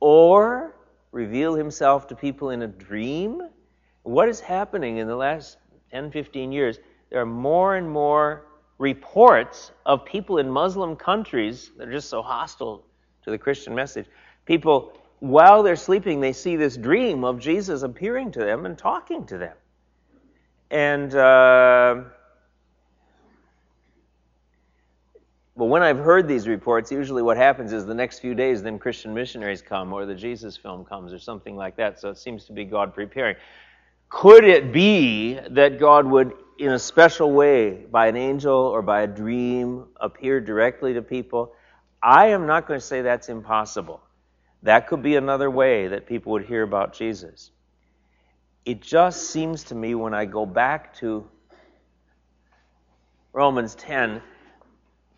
[0.00, 0.74] Or
[1.12, 3.42] reveal himself to people in a dream?
[4.02, 5.56] What is happening in the last
[5.90, 6.78] 10, 15 years?
[7.10, 8.46] there are more and more
[8.78, 12.84] reports of people in Muslim countries that are just so hostile
[13.22, 14.06] to the Christian message.
[14.44, 19.24] People, while they're sleeping, they see this dream of Jesus appearing to them and talking
[19.26, 19.56] to them.
[20.70, 22.02] And, uh,
[25.56, 28.78] well, when I've heard these reports, usually what happens is the next few days, then
[28.78, 31.98] Christian missionaries come, or the Jesus film comes, or something like that.
[31.98, 33.36] So it seems to be God preparing.
[34.10, 39.02] Could it be that God would in a special way by an angel or by
[39.02, 41.54] a dream appear directly to people,
[42.02, 44.02] I am not going to say that's impossible.
[44.62, 47.50] That could be another way that people would hear about Jesus.
[48.64, 51.28] It just seems to me when I go back to
[53.32, 54.22] Romans 10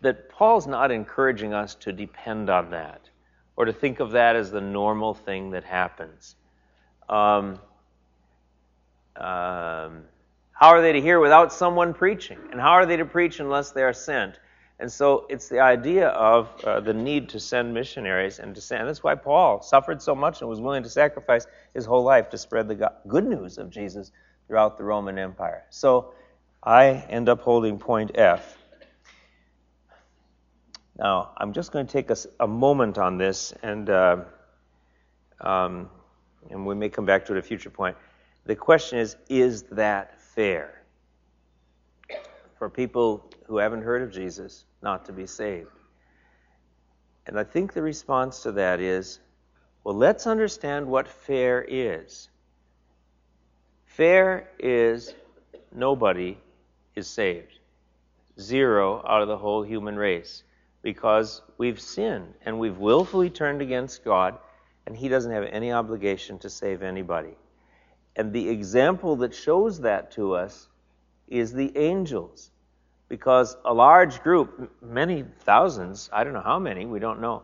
[0.01, 3.01] that Paul's not encouraging us to depend on that
[3.55, 6.35] or to think of that as the normal thing that happens.
[7.09, 7.59] Um,
[9.15, 10.03] um,
[10.53, 12.37] how are they to hear without someone preaching?
[12.51, 14.39] And how are they to preach unless they are sent?
[14.79, 18.81] And so it's the idea of uh, the need to send missionaries and to send.
[18.81, 22.29] And that's why Paul suffered so much and was willing to sacrifice his whole life
[22.29, 24.11] to spread the good news of Jesus
[24.47, 25.65] throughout the Roman Empire.
[25.69, 26.13] So
[26.63, 28.58] I end up holding point F.
[30.99, 34.17] Now, I'm just going to take a, a moment on this, and, uh,
[35.39, 35.89] um,
[36.49, 37.95] and we may come back to it at a future point.
[38.45, 40.81] The question is is that fair
[42.57, 45.69] for people who haven't heard of Jesus not to be saved.
[47.27, 49.19] And I think the response to that is
[49.85, 52.27] well, let's understand what fair is.
[53.85, 55.13] Fair is
[55.73, 56.37] nobody
[56.95, 57.59] is saved.
[58.37, 60.43] Zero out of the whole human race.
[60.81, 64.37] Because we've sinned and we've willfully turned against God,
[64.85, 67.35] and He doesn't have any obligation to save anybody.
[68.15, 70.67] And the example that shows that to us
[71.27, 72.51] is the angels.
[73.07, 77.43] Because a large group, many thousands, I don't know how many, we don't know,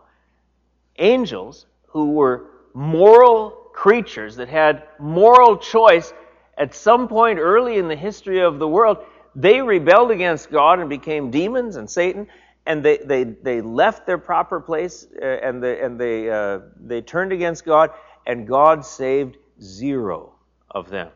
[0.98, 6.14] angels who were moral creatures that had moral choice
[6.58, 8.98] at some point early in the history of the world,
[9.36, 12.28] they rebelled against God and became demons and Satan,
[12.66, 17.02] and they, they, they left their proper place uh, and, they, and they, uh, they
[17.02, 17.92] turned against God,
[18.26, 20.34] and God saved zero
[20.72, 21.12] of them.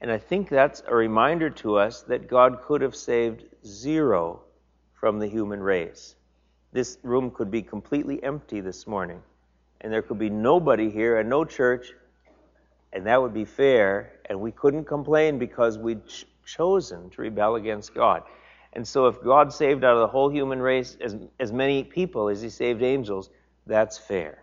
[0.00, 4.42] And I think that's a reminder to us that God could have saved zero
[4.92, 6.16] from the human race.
[6.72, 9.22] This room could be completely empty this morning,
[9.80, 11.92] and there could be nobody here and no church,
[12.92, 17.54] and that would be fair, and we couldn't complain because we'd ch- chosen to rebel
[17.54, 18.24] against God.
[18.74, 22.28] And so, if God saved out of the whole human race as, as many people
[22.28, 23.30] as He saved angels,
[23.66, 24.42] that's fair.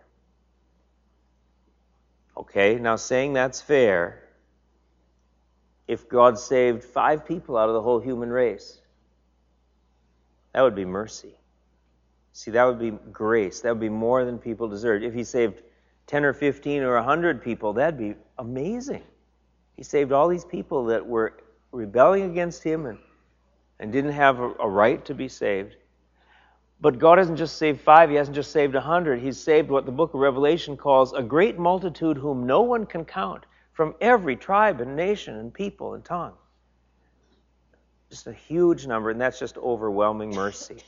[2.36, 4.22] Okay, now saying that's fair,
[5.88, 8.80] if God saved five people out of the whole human race,
[10.52, 11.34] that would be mercy.
[12.32, 13.60] See, that would be grace.
[13.60, 15.04] That would be more than people deserved.
[15.04, 15.62] If He saved
[16.06, 19.02] 10 or 15 or 100 people, that'd be amazing.
[19.76, 22.98] He saved all these people that were rebelling against Him and
[23.80, 25.74] and didn't have a, a right to be saved.
[26.80, 29.20] But God hasn't just saved five, He hasn't just saved a hundred.
[29.20, 33.04] He's saved what the book of Revelation calls a great multitude whom no one can
[33.04, 36.34] count from every tribe and nation and people and tongue.
[38.10, 40.78] Just a huge number, and that's just overwhelming mercy.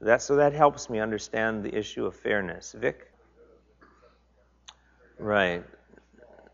[0.00, 2.74] That, so that helps me understand the issue of fairness.
[2.78, 3.08] Vic?
[5.18, 5.64] Right.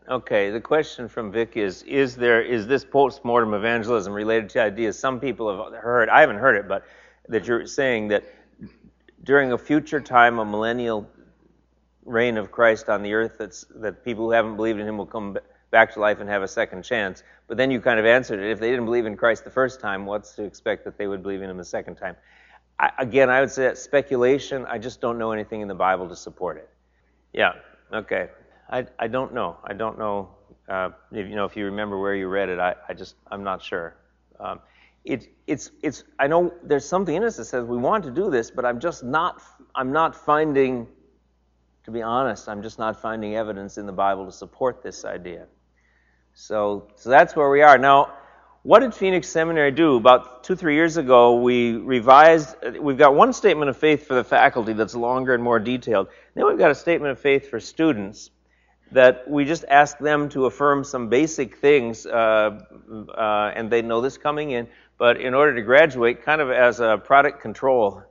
[0.07, 4.97] Okay, the question from Vic is: Is there is this post-mortem evangelism related to ideas
[4.97, 6.09] some people have heard?
[6.09, 6.83] I haven't heard it, but
[7.27, 8.23] that you're saying that
[9.23, 11.07] during a future time, a millennial
[12.05, 15.05] reign of Christ on the earth, that's that people who haven't believed in Him will
[15.05, 15.37] come
[15.69, 17.21] back to life and have a second chance.
[17.47, 19.79] But then you kind of answered it: If they didn't believe in Christ the first
[19.79, 22.15] time, what's to expect that they would believe in Him the second time?
[22.79, 24.65] I, again, I would say that's speculation.
[24.65, 26.69] I just don't know anything in the Bible to support it.
[27.33, 27.53] Yeah.
[27.93, 28.29] Okay.
[28.69, 29.57] I, I don't know.
[29.63, 30.29] I don't know.
[30.67, 33.43] Uh, if, you know, if you remember where you read it, I, I just I'm
[33.43, 33.95] not sure.
[34.39, 34.59] Um,
[35.03, 38.29] it, it's it's I know there's something in us that says we want to do
[38.29, 39.41] this, but I'm just not
[39.73, 40.87] I'm not finding.
[41.85, 45.47] To be honest, I'm just not finding evidence in the Bible to support this idea.
[46.35, 48.13] So so that's where we are now.
[48.61, 49.95] What did Phoenix Seminary do?
[49.95, 54.23] About two, three years ago, we revised, we've got one statement of faith for the
[54.23, 56.09] faculty that's longer and more detailed.
[56.35, 58.31] Then we've got a statement of faith for students
[58.91, 62.59] that we just ask them to affirm some basic things, uh,
[63.15, 66.79] uh, and they know this coming in, but in order to graduate, kind of as
[66.79, 68.03] a product control.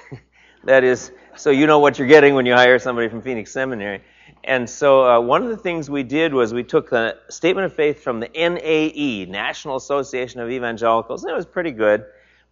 [0.64, 4.02] that is, so you know what you're getting when you hire somebody from Phoenix Seminary.
[4.44, 7.74] And so uh, one of the things we did was we took the statement of
[7.74, 12.04] faith from the NAE, National Association of Evangelicals, and it was pretty good,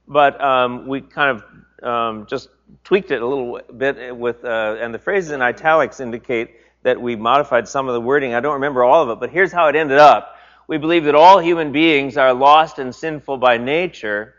[0.07, 2.49] but um, we kind of um, just
[2.85, 7.17] tweaked it a little bit with, uh, and the phrases in italics indicate that we
[7.17, 8.35] modified some of the wording.
[8.35, 10.37] I don't remember all of it, but here's how it ended up.
[10.67, 14.35] We believe that all human beings are lost and sinful by nature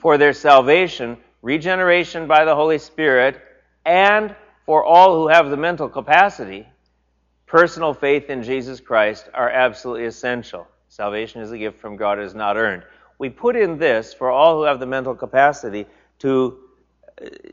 [0.00, 3.40] for their salvation, regeneration by the Holy Spirit,
[3.84, 4.34] and
[4.66, 6.66] for all who have the mental capacity,
[7.46, 10.66] personal faith in Jesus Christ are absolutely essential.
[10.88, 12.84] Salvation is a gift from God, it is not earned.
[13.18, 15.86] We put in this for all who have the mental capacity
[16.20, 16.58] to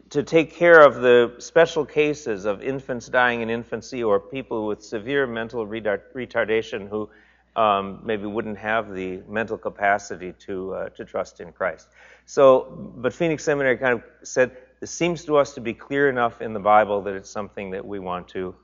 [0.10, 4.84] to take care of the special cases of infants dying in infancy or people with
[4.84, 7.10] severe mental retardation who
[7.56, 11.89] um, maybe wouldn't have the mental capacity to uh, to trust in Christ.
[12.26, 16.41] So, but Phoenix Seminary kind of said this seems to us to be clear enough
[16.41, 18.56] in the Bible that it's something that we want to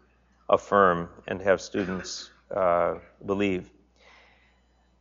[0.49, 3.69] affirm and have students uh, believe.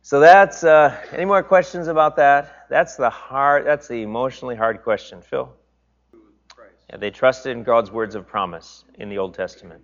[0.01, 2.67] So that's uh, any more questions about that?
[2.69, 3.65] That's the hard.
[3.65, 5.51] That's the emotionally hard question, Phil.
[6.89, 9.81] Yeah, they trusted in God's words of promise in the Old Testament.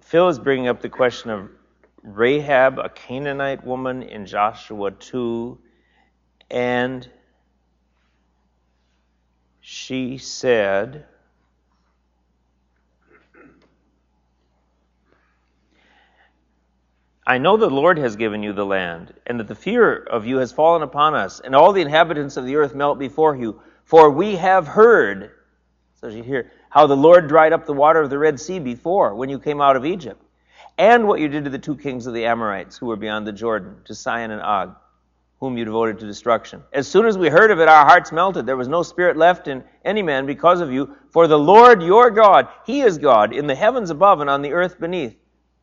[0.00, 1.48] Phil is bringing up the question of
[2.02, 5.58] Rahab, a Canaanite woman in Joshua 2,
[6.50, 7.08] and
[9.60, 11.06] she said,
[17.26, 20.36] I know the Lord has given you the land, and that the fear of you
[20.38, 23.62] has fallen upon us, and all the inhabitants of the earth melt before you.
[23.84, 25.30] For we have heard
[26.12, 29.28] you hear how the Lord dried up the water of the Red Sea before when
[29.28, 30.20] you came out of Egypt,
[30.76, 33.32] and what you did to the two kings of the Amorites who were beyond the
[33.32, 34.74] Jordan, to Sihon and Og,
[35.38, 36.62] whom you devoted to destruction.
[36.72, 38.44] As soon as we heard of it, our hearts melted.
[38.44, 40.96] There was no spirit left in any man because of you.
[41.10, 44.52] For the Lord your God, He is God, in the heavens above and on the
[44.52, 45.16] earth beneath.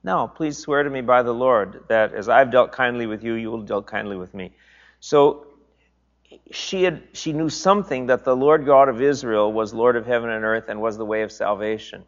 [0.03, 3.33] Now, please swear to me by the Lord that as I've dealt kindly with you,
[3.33, 4.51] you will deal kindly with me.
[4.99, 5.45] So
[6.51, 10.29] she had she knew something that the Lord God of Israel was Lord of heaven
[10.29, 12.03] and earth and was the way of salvation.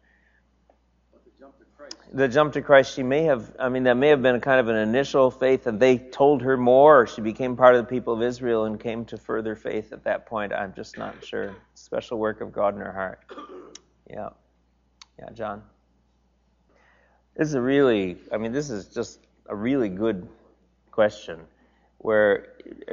[2.12, 4.68] The jump to Christ, she may have, I mean, that may have been kind of
[4.68, 8.14] an initial faith, and they told her more, or she became part of the people
[8.14, 10.52] of Israel and came to further faith at that point.
[10.52, 11.56] I'm just not sure.
[11.74, 13.18] Special work of God in her heart.
[14.08, 14.28] Yeah.
[15.18, 15.64] Yeah, John.
[17.36, 19.18] This is a really, I mean, this is just
[19.48, 20.28] a really good
[20.92, 21.40] question
[22.04, 22.48] where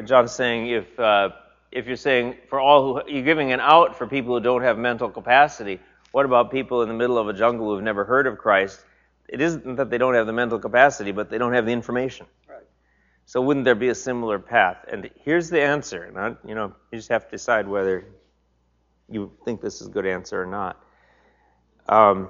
[0.06, 1.32] John's saying if uh,
[1.70, 4.78] if you're saying for all who you're giving an out for people who don't have
[4.78, 5.82] mental capacity,
[6.14, 8.86] what about people in the middle of a jungle who have never heard of Christ?
[9.28, 12.26] It isn't that they don't have the mental capacity, but they don't have the information.
[12.48, 12.64] Right.
[13.26, 14.86] So wouldn't there be a similar path?
[14.90, 16.04] And here's the answer.
[16.04, 18.06] And I, you know, you just have to decide whether
[19.10, 20.82] you think this is a good answer or not.
[21.90, 22.30] Um,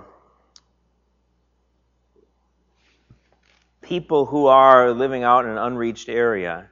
[3.92, 6.70] people who are living out in an unreached area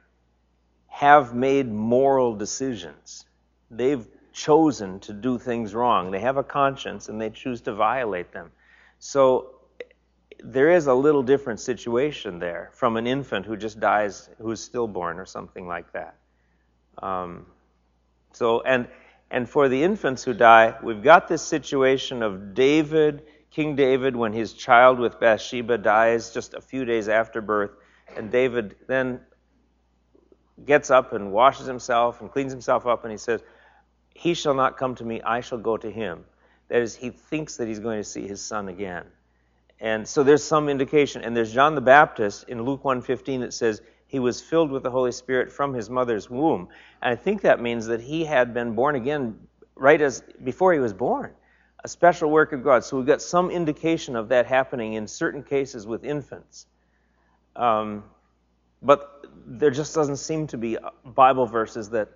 [0.86, 3.26] have made moral decisions.
[3.70, 6.12] They've chosen to do things wrong.
[6.12, 8.52] They have a conscience and they choose to violate them.
[9.00, 9.50] So
[10.42, 15.18] there is a little different situation there from an infant who just dies, who's stillborn
[15.18, 16.14] or something like that.
[17.02, 17.44] Um,
[18.32, 18.88] so, and,
[19.30, 24.32] and for the infants who die, we've got this situation of David, King David, when
[24.32, 27.72] his child with Bathsheba dies just a few days after birth,
[28.16, 29.20] and David then
[30.64, 33.42] gets up and washes himself and cleans himself up, and he says,
[34.14, 36.24] He shall not come to me, I shall go to him.
[36.68, 39.04] That is, he thinks that he's going to see his son again.
[39.80, 41.22] And so there's some indication.
[41.22, 44.90] And there's John the Baptist in Luke 1:15 that says he was filled with the
[44.90, 46.68] Holy Spirit from his mother's womb.
[47.00, 49.38] And I think that means that he had been born again
[49.74, 51.32] right as before he was born.
[51.82, 52.84] A special work of God.
[52.84, 56.66] So we've got some indication of that happening in certain cases with infants.
[57.56, 58.04] Um,
[58.82, 62.08] but there just doesn't seem to be Bible verses that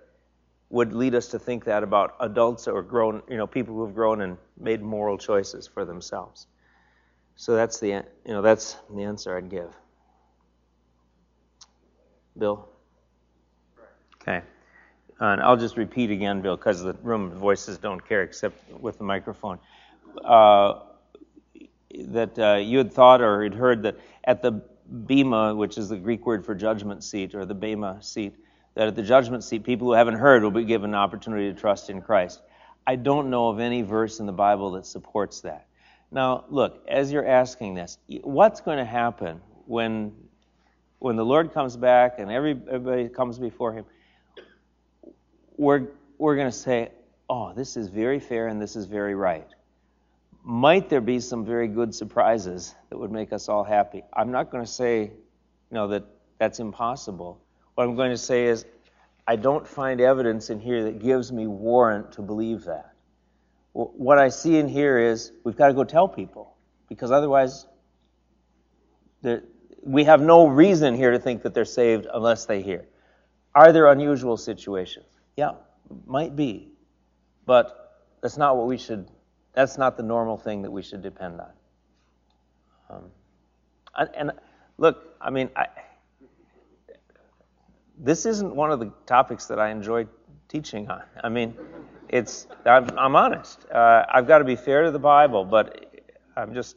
[0.69, 3.95] would lead us to think that about adults or grown, you know, people who have
[3.95, 6.47] grown and made moral choices for themselves.
[7.35, 8.03] So that's the you
[8.33, 9.73] know that's the answer I'd give.
[12.37, 12.67] Bill.
[14.21, 14.41] Okay.
[15.19, 19.03] And I'll just repeat again, Bill, because the room voices don't care except with the
[19.03, 19.59] microphone.
[20.23, 20.81] Uh,
[21.97, 24.61] that uh, you had thought or had heard that at the
[25.07, 28.35] bema, which is the Greek word for judgment seat, or the bema seat,
[28.75, 31.57] that at the judgment seat, people who haven't heard will be given an opportunity to
[31.59, 32.41] trust in Christ.
[32.85, 35.67] I don't know of any verse in the Bible that supports that.
[36.11, 40.13] Now, look, as you're asking this, what's going to happen when
[40.99, 43.85] when the Lord comes back and everybody comes before him?
[45.57, 45.87] We're
[46.17, 46.91] we're going to say,
[47.29, 49.47] "Oh, this is very fair and this is very right."
[50.43, 54.03] Might there be some very good surprises that would make us all happy?
[54.13, 55.11] I'm not going to say, you
[55.71, 56.03] know, that
[56.37, 57.41] that's impossible.
[57.73, 58.65] What I'm going to say is,
[59.25, 62.95] I don't find evidence in here that gives me warrant to believe that
[63.75, 66.55] what I see in here is we've got to go tell people
[66.87, 67.67] because otherwise
[69.83, 72.87] we have no reason here to think that they're saved unless they hear.
[73.53, 75.14] Are there unusual situations?
[75.35, 75.53] Yeah,
[76.05, 76.69] might be.
[77.45, 79.07] But that's not what we should,
[79.53, 81.49] that's not the normal thing that we should depend on.
[82.89, 83.03] Um,
[83.95, 84.31] and, and,
[84.77, 85.67] look, I mean, I,
[87.97, 90.07] this isn't one of the topics that I enjoy
[90.47, 91.03] teaching on.
[91.23, 91.55] I mean,
[92.09, 93.65] it's I'm, I'm honest.
[93.71, 96.03] Uh, I've got to be fair to the Bible, but
[96.35, 96.75] I'm just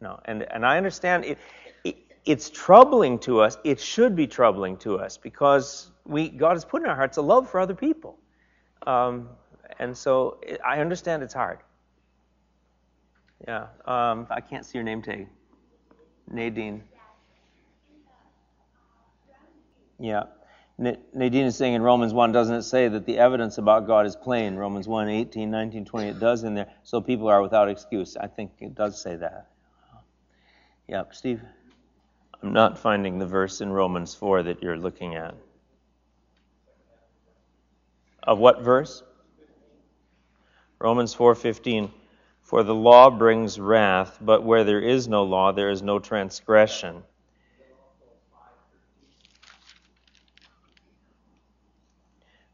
[0.00, 1.38] you know, and and I understand it,
[1.84, 3.58] it, It's troubling to us.
[3.64, 7.22] It should be troubling to us because we God has put in our hearts a
[7.22, 8.18] love for other people,
[8.86, 9.28] um,
[9.78, 11.60] and so it, I understand it's hard.
[13.46, 15.28] Yeah, um, I can't see your name tag.
[16.30, 16.82] Nadine.
[19.98, 20.24] Yeah.
[20.78, 24.16] Nadine is saying in Romans 1, doesn't it say that the evidence about God is
[24.16, 24.56] plain?
[24.56, 26.72] Romans 1, 18, 19, 20, it does in there.
[26.84, 28.16] So people are without excuse.
[28.16, 29.50] I think it does say that.
[30.88, 31.42] Yeah, Steve?
[32.42, 35.34] I'm not finding the verse in Romans 4 that you're looking at.
[38.22, 39.02] Of what verse?
[40.78, 41.90] Romans 4:15
[42.42, 47.02] For the law brings wrath, but where there is no law there is no transgression.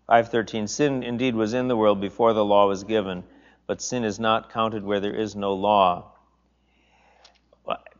[0.08, 3.24] 5:13 Sin indeed was in the world before the law was given,
[3.66, 6.12] but sin is not counted where there is no law.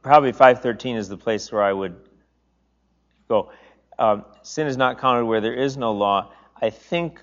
[0.03, 1.97] Probably 5:13 is the place where I would
[3.29, 3.51] go.
[3.99, 6.31] Um, sin is not counted where there is no law.
[6.62, 7.21] I think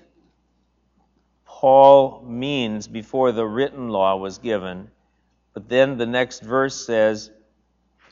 [1.64, 4.90] Paul means before the written law was given,
[5.54, 7.30] but then the next verse says,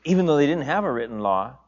[0.07, 1.59] even though they didn't have a written law,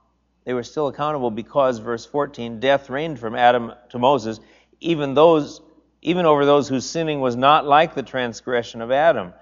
[0.45, 4.41] they were still accountable because, verse 14, death reigned from Adam to Moses,
[4.81, 5.61] even those,
[6.01, 9.35] even over those whose sinning was not like the transgression of Adam.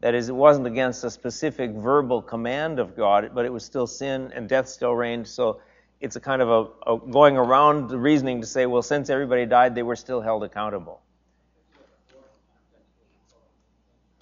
[0.00, 3.86] That is, it wasn't against a specific verbal command of God, but it was still
[3.86, 5.26] sin and death still reigned.
[5.26, 5.62] So
[6.02, 9.46] it's a kind of a, a going around the reasoning to say, well, since everybody
[9.46, 11.00] died, they were still held accountable.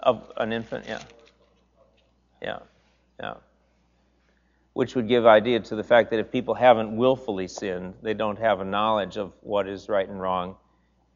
[0.05, 1.01] Of an infant, yeah.
[2.41, 2.59] Yeah,
[3.19, 3.35] yeah.
[4.73, 8.39] Which would give idea to the fact that if people haven't willfully sinned, they don't
[8.39, 10.55] have a knowledge of what is right and wrong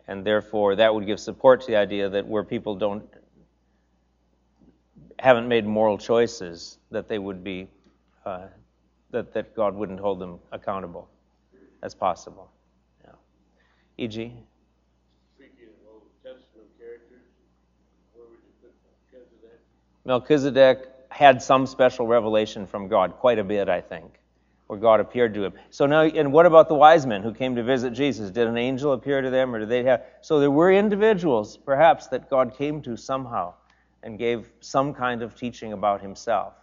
[0.07, 3.05] And therefore, that would give support to the idea that where people don't
[5.19, 7.67] haven't made moral choices, that they would be
[8.25, 8.47] uh,
[9.11, 11.09] that that God wouldn't hold them accountable.
[11.81, 12.51] That's possible.
[13.05, 13.11] Yeah.
[13.97, 14.33] E.g.
[15.35, 17.25] Speaking of Old Testament characters,
[18.13, 18.73] where would you put
[20.05, 20.87] Melchizedek?
[21.09, 24.19] Had some special revelation from God, quite a bit, I think,
[24.67, 25.53] where God appeared to him.
[25.71, 28.29] So now, and what about the wise men who came to visit Jesus?
[28.29, 30.03] Did an angel appear to them, or did they have?
[30.21, 33.55] So there were individuals, perhaps, that God came to somehow
[34.03, 36.53] and gave some kind of teaching about Himself.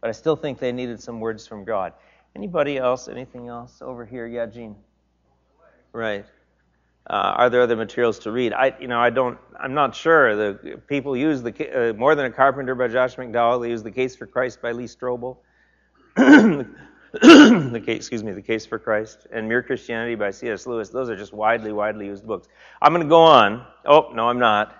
[0.00, 1.92] But I still think they needed some words from God.
[2.36, 3.08] Anybody else?
[3.08, 4.26] Anything else over here?
[4.26, 4.76] Yeah, Gene.
[5.92, 6.24] Right.
[7.08, 8.52] Uh, are there other materials to read?
[8.52, 9.38] I, you know, I don't.
[9.58, 10.36] I'm not sure.
[10.36, 13.60] The people use the uh, more than a carpenter by Josh McDowell.
[13.60, 15.38] They use the Case for Christ by Lee Strobel.
[16.16, 20.66] the case, excuse me, the Case for Christ and Mere Christianity by C.S.
[20.66, 20.90] Lewis.
[20.90, 22.48] Those are just widely, widely used books.
[22.80, 23.66] I'm going to go on.
[23.84, 24.76] Oh no, I'm not.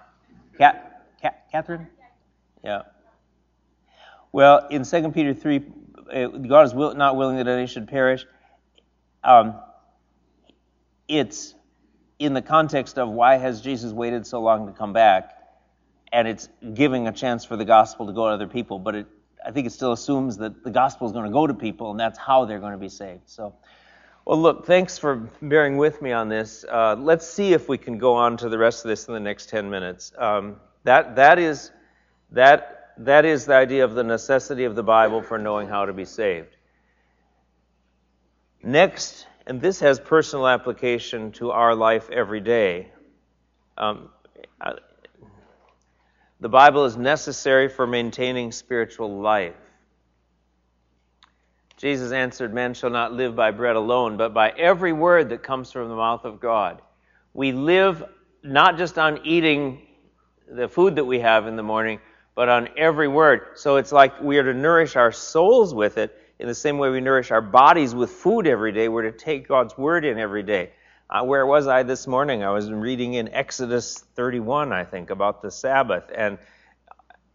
[0.57, 1.89] Cat, Cat, Catherine.
[2.63, 2.83] Yeah.
[4.31, 5.63] Well, in 2 Peter 3,
[6.15, 8.25] uh, God is will, not willing that any should perish.
[9.25, 9.61] Um,
[11.09, 11.55] it's
[12.19, 15.37] in the context of why has Jesus waited so long to come back,
[16.13, 19.07] and it's giving a chance for the gospel to go to other people, but it,
[19.45, 21.99] I think it still assumes that the gospel is going to go to people, and
[21.99, 23.23] that's how they're going to be saved.
[23.27, 23.55] So,
[24.25, 26.65] well, look, thanks for bearing with me on this.
[26.71, 29.21] Uh, let's see if we can go on to the rest of this in the
[29.21, 30.13] next 10 minutes.
[30.17, 31.71] Um, that that is
[32.33, 35.93] that that is the idea of the necessity of the Bible for knowing how to
[35.93, 36.57] be saved.
[38.63, 42.89] Next and this has personal application to our life every day.
[43.77, 44.11] Um,
[46.41, 49.55] the Bible is necessary for maintaining spiritual life.
[51.77, 55.73] Jesus answered, Man shall not live by bread alone, but by every word that comes
[55.73, 56.81] from the mouth of God.
[57.35, 58.05] We live
[58.43, 59.83] not just on eating
[60.49, 61.99] the food that we have in the morning,
[62.35, 63.57] but on every word.
[63.57, 66.91] So it's like we are to nourish our souls with it in the same way
[66.91, 70.43] we nourish our bodies with food every day, we're to take God's word in every
[70.43, 70.73] day.
[71.09, 72.43] Uh, where was I this morning?
[72.43, 76.11] I was reading in Exodus 31, I think, about the Sabbath.
[76.13, 76.39] And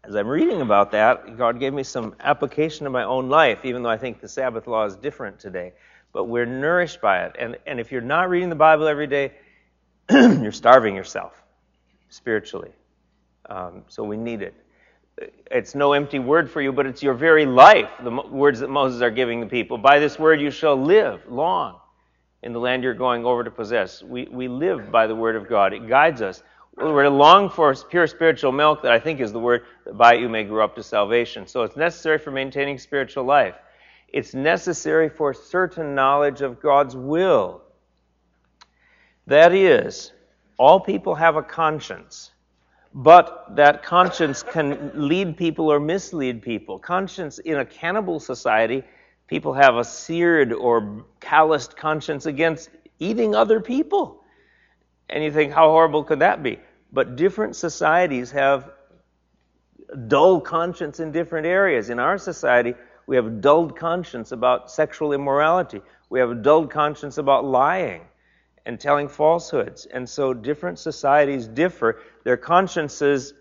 [0.04, 3.82] as I'm reading about that, God gave me some application to my own life, even
[3.82, 5.72] though I think the Sabbath law is different today.
[6.12, 7.36] But we're nourished by it.
[7.38, 9.32] And, and if you're not reading the Bible every day,
[10.10, 11.32] you're starving yourself
[12.10, 12.72] spiritually.
[13.48, 14.54] Um, so we need it
[15.50, 19.02] it's no empty word for you, but it's your very life, the words that Moses
[19.02, 19.78] are giving the people.
[19.78, 21.80] By this word you shall live long
[22.42, 24.02] in the land you're going over to possess.
[24.02, 25.72] We, we live by the word of God.
[25.72, 26.42] It guides us.
[26.76, 30.14] We're to long for pure spiritual milk, that I think is the word, that by
[30.14, 31.46] it you may grow up to salvation.
[31.48, 33.56] So it's necessary for maintaining spiritual life.
[34.08, 37.62] It's necessary for certain knowledge of God's will.
[39.26, 40.12] That is,
[40.56, 42.30] all people have a conscience.
[42.94, 46.78] But that conscience can lead people or mislead people.
[46.78, 48.82] Conscience in a cannibal society,
[49.26, 54.24] people have a seared or calloused conscience against eating other people.
[55.10, 56.58] And you think, how horrible could that be?
[56.92, 58.70] But different societies have
[60.08, 61.90] dull conscience in different areas.
[61.90, 62.74] In our society,
[63.06, 65.80] we have a dulled conscience about sexual immorality.
[66.10, 68.02] We have a dulled conscience about lying
[68.66, 69.86] and telling falsehoods.
[69.86, 72.00] And so different societies differ.
[72.28, 73.32] Their consciences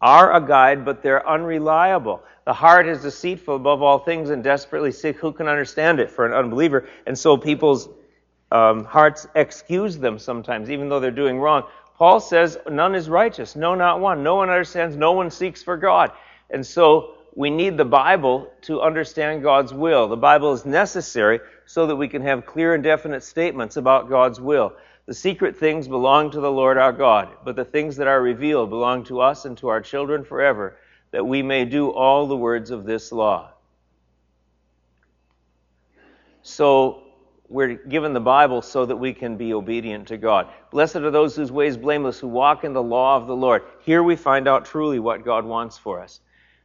[0.00, 2.22] are a guide, but they're unreliable.
[2.46, 5.18] The heart is deceitful above all things and desperately sick.
[5.18, 6.88] Who can understand it for an unbeliever?
[7.06, 7.90] And so people's
[8.50, 11.64] um, hearts excuse them sometimes, even though they're doing wrong.
[11.98, 14.22] Paul says, None is righteous, no, not one.
[14.22, 16.10] No one understands, no one seeks for God.
[16.48, 20.08] And so we need the Bible to understand God's will.
[20.08, 24.40] The Bible is necessary so that we can have clear and definite statements about God's
[24.40, 24.72] will.
[25.06, 28.70] The secret things belong to the Lord our God, but the things that are revealed
[28.70, 30.76] belong to us and to our children forever,
[31.10, 33.50] that we may do all the words of this law.
[36.42, 37.02] So,
[37.50, 40.48] we're given the Bible so that we can be obedient to God.
[40.70, 43.62] Blessed are those whose ways blameless, who walk in the law of the Lord.
[43.80, 46.20] Here we find out truly what God wants for us.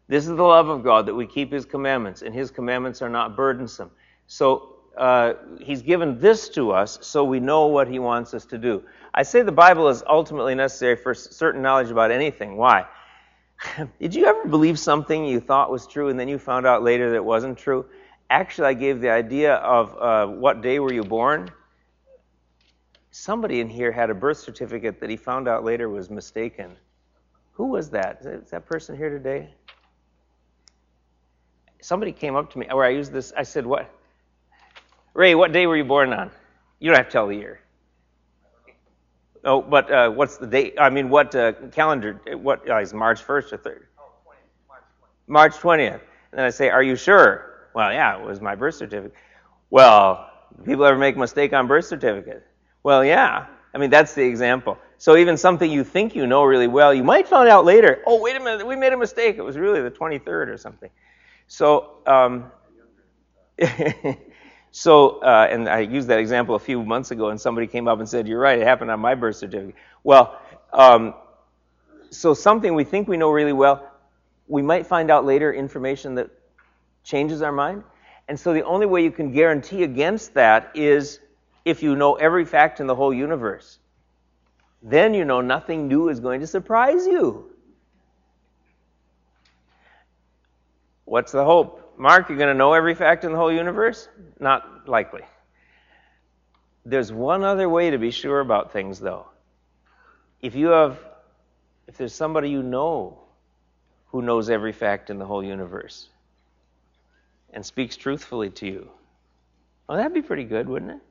[0.08, 3.10] This is the love of God, that we keep His commandments, and His commandments are
[3.10, 3.90] not burdensome.
[4.28, 8.58] So, uh, he's given this to us so we know what he wants us to
[8.58, 8.84] do.
[9.14, 12.58] I say the Bible is ultimately necessary for certain knowledge about anything.
[12.58, 12.86] Why?
[14.00, 17.10] Did you ever believe something you thought was true and then you found out later
[17.10, 17.86] that it wasn't true?
[18.30, 21.50] Actually, I gave the idea of uh, what day were you born.
[23.12, 26.76] Somebody in here had a birth certificate that he found out later was mistaken.
[27.54, 28.22] Who was that?
[28.26, 29.54] Is that person here today?
[31.82, 33.32] Somebody came up to me where I used this.
[33.38, 33.90] I said, What?
[35.16, 36.30] Ray, what day were you born on?
[36.80, 37.62] You don't have to tell the year.
[39.46, 40.76] Oh, but uh, what's the date?
[40.78, 42.20] I mean, what uh, calendar?
[42.34, 43.84] What uh, is March 1st or 3rd?
[43.98, 44.40] Oh, 20,
[45.28, 45.94] March 20th.
[45.94, 46.02] And
[46.34, 47.70] then I say, Are you sure?
[47.74, 49.14] Well, yeah, it was my birth certificate.
[49.70, 50.30] Well,
[50.66, 52.46] people ever make a mistake on birth certificate?
[52.84, 53.46] Well, yeah.
[53.74, 54.78] I mean, that's the example.
[54.98, 58.22] So even something you think you know really well, you might find out later, oh,
[58.22, 59.38] wait a minute, we made a mistake.
[59.38, 60.90] It was really the 23rd or something.
[61.48, 62.52] So, um,
[64.78, 68.00] so, uh, and I used that example a few months ago, and somebody came up
[68.00, 68.60] and said, "You're right.
[68.60, 70.38] It happened on my birth certificate." Well,
[70.74, 71.14] um,
[72.10, 73.90] so something we think we know really well,
[74.50, 76.30] we might find out later information that
[77.06, 77.86] changes our mind.
[78.28, 81.22] And so the only way you can guarantee against that is
[81.64, 83.80] if you know every fact in the whole universe.
[84.84, 87.50] Then you know nothing new is going to surprise you.
[91.06, 91.85] What's the hope?
[91.98, 94.08] Mark, you're going to know every fact in the whole universe?
[94.40, 95.22] Not likely.
[96.86, 99.26] There's one other way to be sure about things, though.
[100.42, 101.00] If you have,
[101.88, 103.20] if there's somebody you know
[104.08, 106.08] who knows every fact in the whole universe
[107.52, 108.90] and speaks truthfully to you,
[109.88, 111.02] well, that'd be pretty good, wouldn't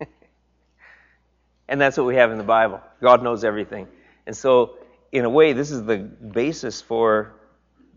[0.00, 0.08] it?
[1.68, 2.80] and that's what we have in the Bible.
[3.00, 3.88] God knows everything.
[4.26, 4.76] And so,
[5.12, 7.34] in a way, this is the basis for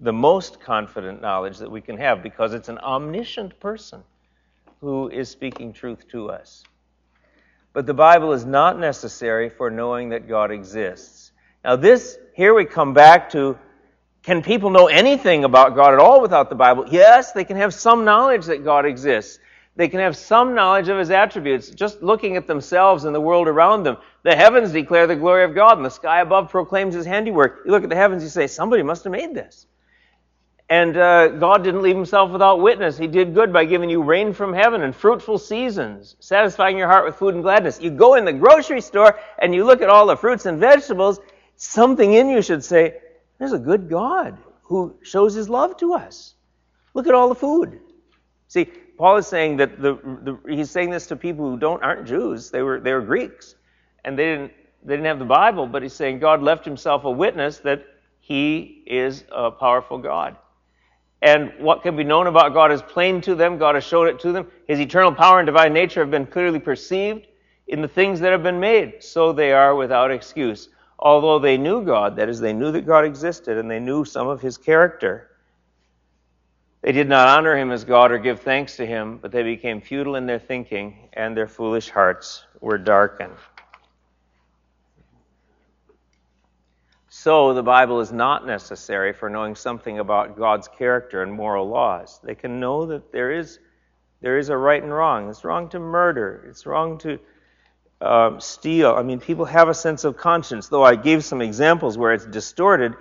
[0.02, 4.04] the most confident knowledge that we can have because it's an omniscient person
[4.82, 6.64] who is speaking truth to us.
[7.74, 11.32] But the Bible is not necessary for knowing that God exists.
[11.64, 13.58] Now, this, here we come back to
[14.24, 16.86] can people know anything about God at all without the Bible?
[16.90, 19.40] Yes, they can have some knowledge that God exists.
[19.78, 23.48] They can have some knowledge of his attributes, just looking at themselves and the world
[23.48, 23.98] around them.
[24.24, 27.62] The heavens declare the glory of God, and the sky above proclaims his handiwork.
[27.64, 29.68] You look at the heavens, you say, somebody must have made this.
[30.70, 32.98] And uh, God didn't leave himself without witness.
[32.98, 37.06] He did good by giving you rain from heaven and fruitful seasons, satisfying your heart
[37.06, 37.80] with food and gladness.
[37.80, 41.20] You go in the grocery store and you look at all the fruits and vegetables,
[41.56, 42.98] something in you should say,
[43.40, 46.36] there's a good God who shows his love to us.
[46.94, 47.80] Look at all the food.
[48.50, 48.66] See,
[48.98, 52.50] Paul is saying that the, the, he's saying this to people who don't aren't Jews.
[52.50, 53.56] They were they were Greeks,
[54.04, 54.52] and they didn't
[54.84, 55.68] they didn't have the Bible.
[55.68, 57.86] But he's saying God left Himself a witness that
[58.20, 60.38] He is a powerful God.
[61.22, 63.58] And what can be known about God is plain to them.
[63.58, 64.48] God has shown it to them.
[64.68, 67.28] His eternal power and divine nature have been clearly perceived
[67.68, 69.04] in the things that have been made.
[69.04, 70.70] So they are without excuse.
[71.00, 74.28] Although they knew God, that is, they knew that God existed and they knew some
[74.28, 75.30] of his character,
[76.82, 79.82] they did not honor him as God or give thanks to him, but they became
[79.82, 83.34] futile in their thinking and their foolish hearts were darkened.
[87.28, 92.22] So the Bible is not necessary for knowing something about God's character and moral laws.
[92.24, 93.60] They can know that there is
[94.22, 95.30] there is a right and wrong.
[95.30, 96.48] It's wrong to murder.
[96.50, 97.20] It's wrong to
[98.00, 98.96] um, steal.
[98.96, 102.26] I mean, people have a sense of conscience, though I gave some examples where it's
[102.26, 102.94] distorted.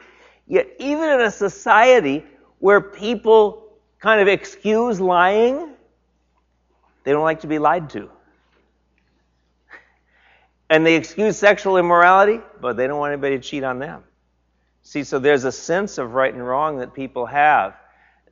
[0.48, 2.24] Yet, even in a society
[2.58, 5.72] where people kind of excuse lying,
[7.04, 8.10] they don't like to be lied to.
[10.68, 14.02] And they excuse sexual immorality, but they don't want anybody to cheat on them.
[14.86, 17.74] See, so there's a sense of right and wrong that people have.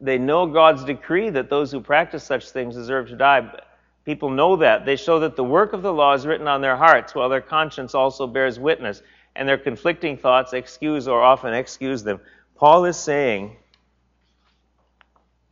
[0.01, 3.61] They know God's decree that those who practice such things deserve to die.
[4.05, 4.87] People know that.
[4.87, 7.41] They show that the work of the law is written on their hearts, while their
[7.41, 9.03] conscience also bears witness,
[9.35, 12.21] and their conflicting thoughts excuse or often excuse them.
[12.55, 13.57] Paul is saying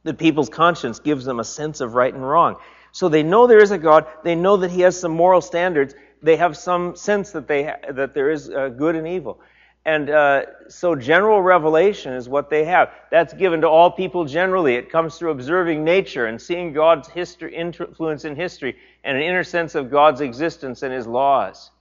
[0.04, 2.58] that people's conscience gives them a sense of right and wrong.
[2.92, 4.06] So they know there is a God.
[4.22, 5.96] They know that He has some moral standards.
[6.22, 9.40] They have some sense that they ha- that there is uh, good and evil.
[9.84, 12.92] And uh, so general revelation is what they have.
[13.10, 14.76] That's given to all people generally.
[14.76, 19.42] It comes through observing nature and seeing God's history, influence in history and an inner
[19.42, 21.72] sense of God's existence and His laws.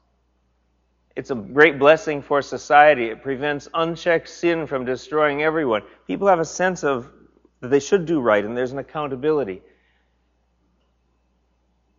[1.15, 3.09] It's a great blessing for society.
[3.09, 5.83] It prevents unchecked sin from destroying everyone.
[6.07, 7.11] People have a sense of
[7.59, 9.61] that they should do right and there's an accountability.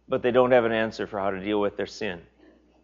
[0.08, 2.22] But they don't have an answer for how to deal with their sin.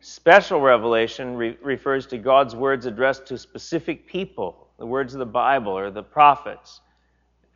[0.00, 5.26] Special revelation re- refers to God's words addressed to specific people, the words of the
[5.26, 6.80] Bible or the prophets,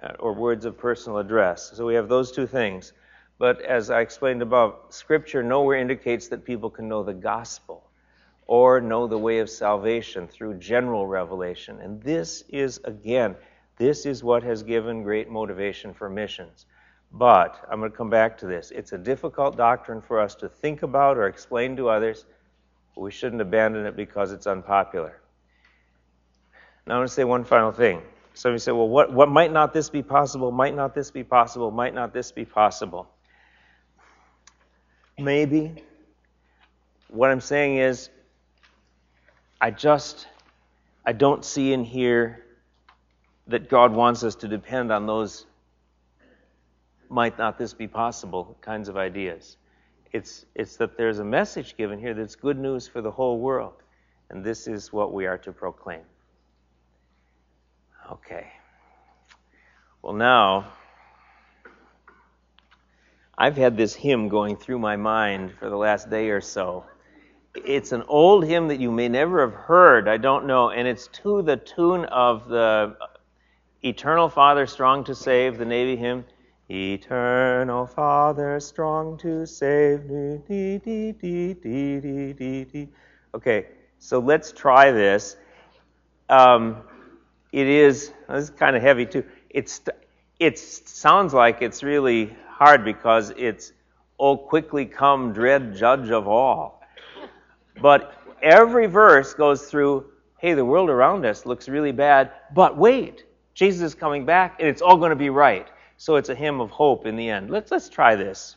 [0.02, 1.72] uh, or words of personal address.
[1.74, 2.92] So we have those two things.
[3.38, 7.88] But as I explained above, Scripture nowhere indicates that people can know the gospel
[8.46, 11.80] or know the way of salvation through general revelation.
[11.80, 13.36] And this is, again,
[13.76, 16.66] this is what has given great motivation for missions.
[17.12, 18.70] But I'm going to come back to this.
[18.70, 22.24] It's a difficult doctrine for us to think about or explain to others.
[22.94, 25.20] But we shouldn't abandon it because it's unpopular.
[26.86, 28.02] Now, I want to say one final thing.
[28.34, 30.50] Some of you say, well, what, what might not this be possible?
[30.50, 31.70] Might not this be possible?
[31.70, 33.08] Might not this be possible?
[35.18, 35.82] Maybe.
[37.08, 38.08] what I'm saying is,
[39.60, 40.26] I just,
[41.04, 42.44] I don't see in here
[43.46, 45.46] that God wants us to depend on those
[47.12, 49.56] might not this be possible kinds of ideas.
[50.12, 53.74] It's, it's that there's a message given here that's good news for the whole world.
[54.30, 56.02] And this is what we are to proclaim.
[58.10, 58.46] Okay.
[60.02, 60.72] Well, now,
[63.36, 66.84] I've had this hymn going through my mind for the last day or so.
[67.54, 71.08] It's an old hymn that you may never have heard, I don't know, and it's
[71.08, 72.96] to the tune of the
[73.82, 76.24] Eternal Father Strong to Save, the Navy hymn.
[76.70, 80.00] Eternal Father, strong to save.
[83.34, 83.66] Okay,
[83.98, 85.36] so let's try this.
[86.28, 86.82] Um,
[87.52, 89.24] it is, this is kind of heavy too.
[89.50, 89.80] It's,
[90.38, 93.72] it sounds like it's really hard because it's,
[94.18, 96.82] oh, quickly come, dread judge of all.
[97.80, 100.06] But every verse goes through,
[100.38, 104.68] hey, the world around us looks really bad, but wait, Jesus is coming back and
[104.68, 105.68] it's all going to be right.
[106.02, 107.48] So it's a hymn of hope in the end.
[107.48, 108.56] Let's, let's try this.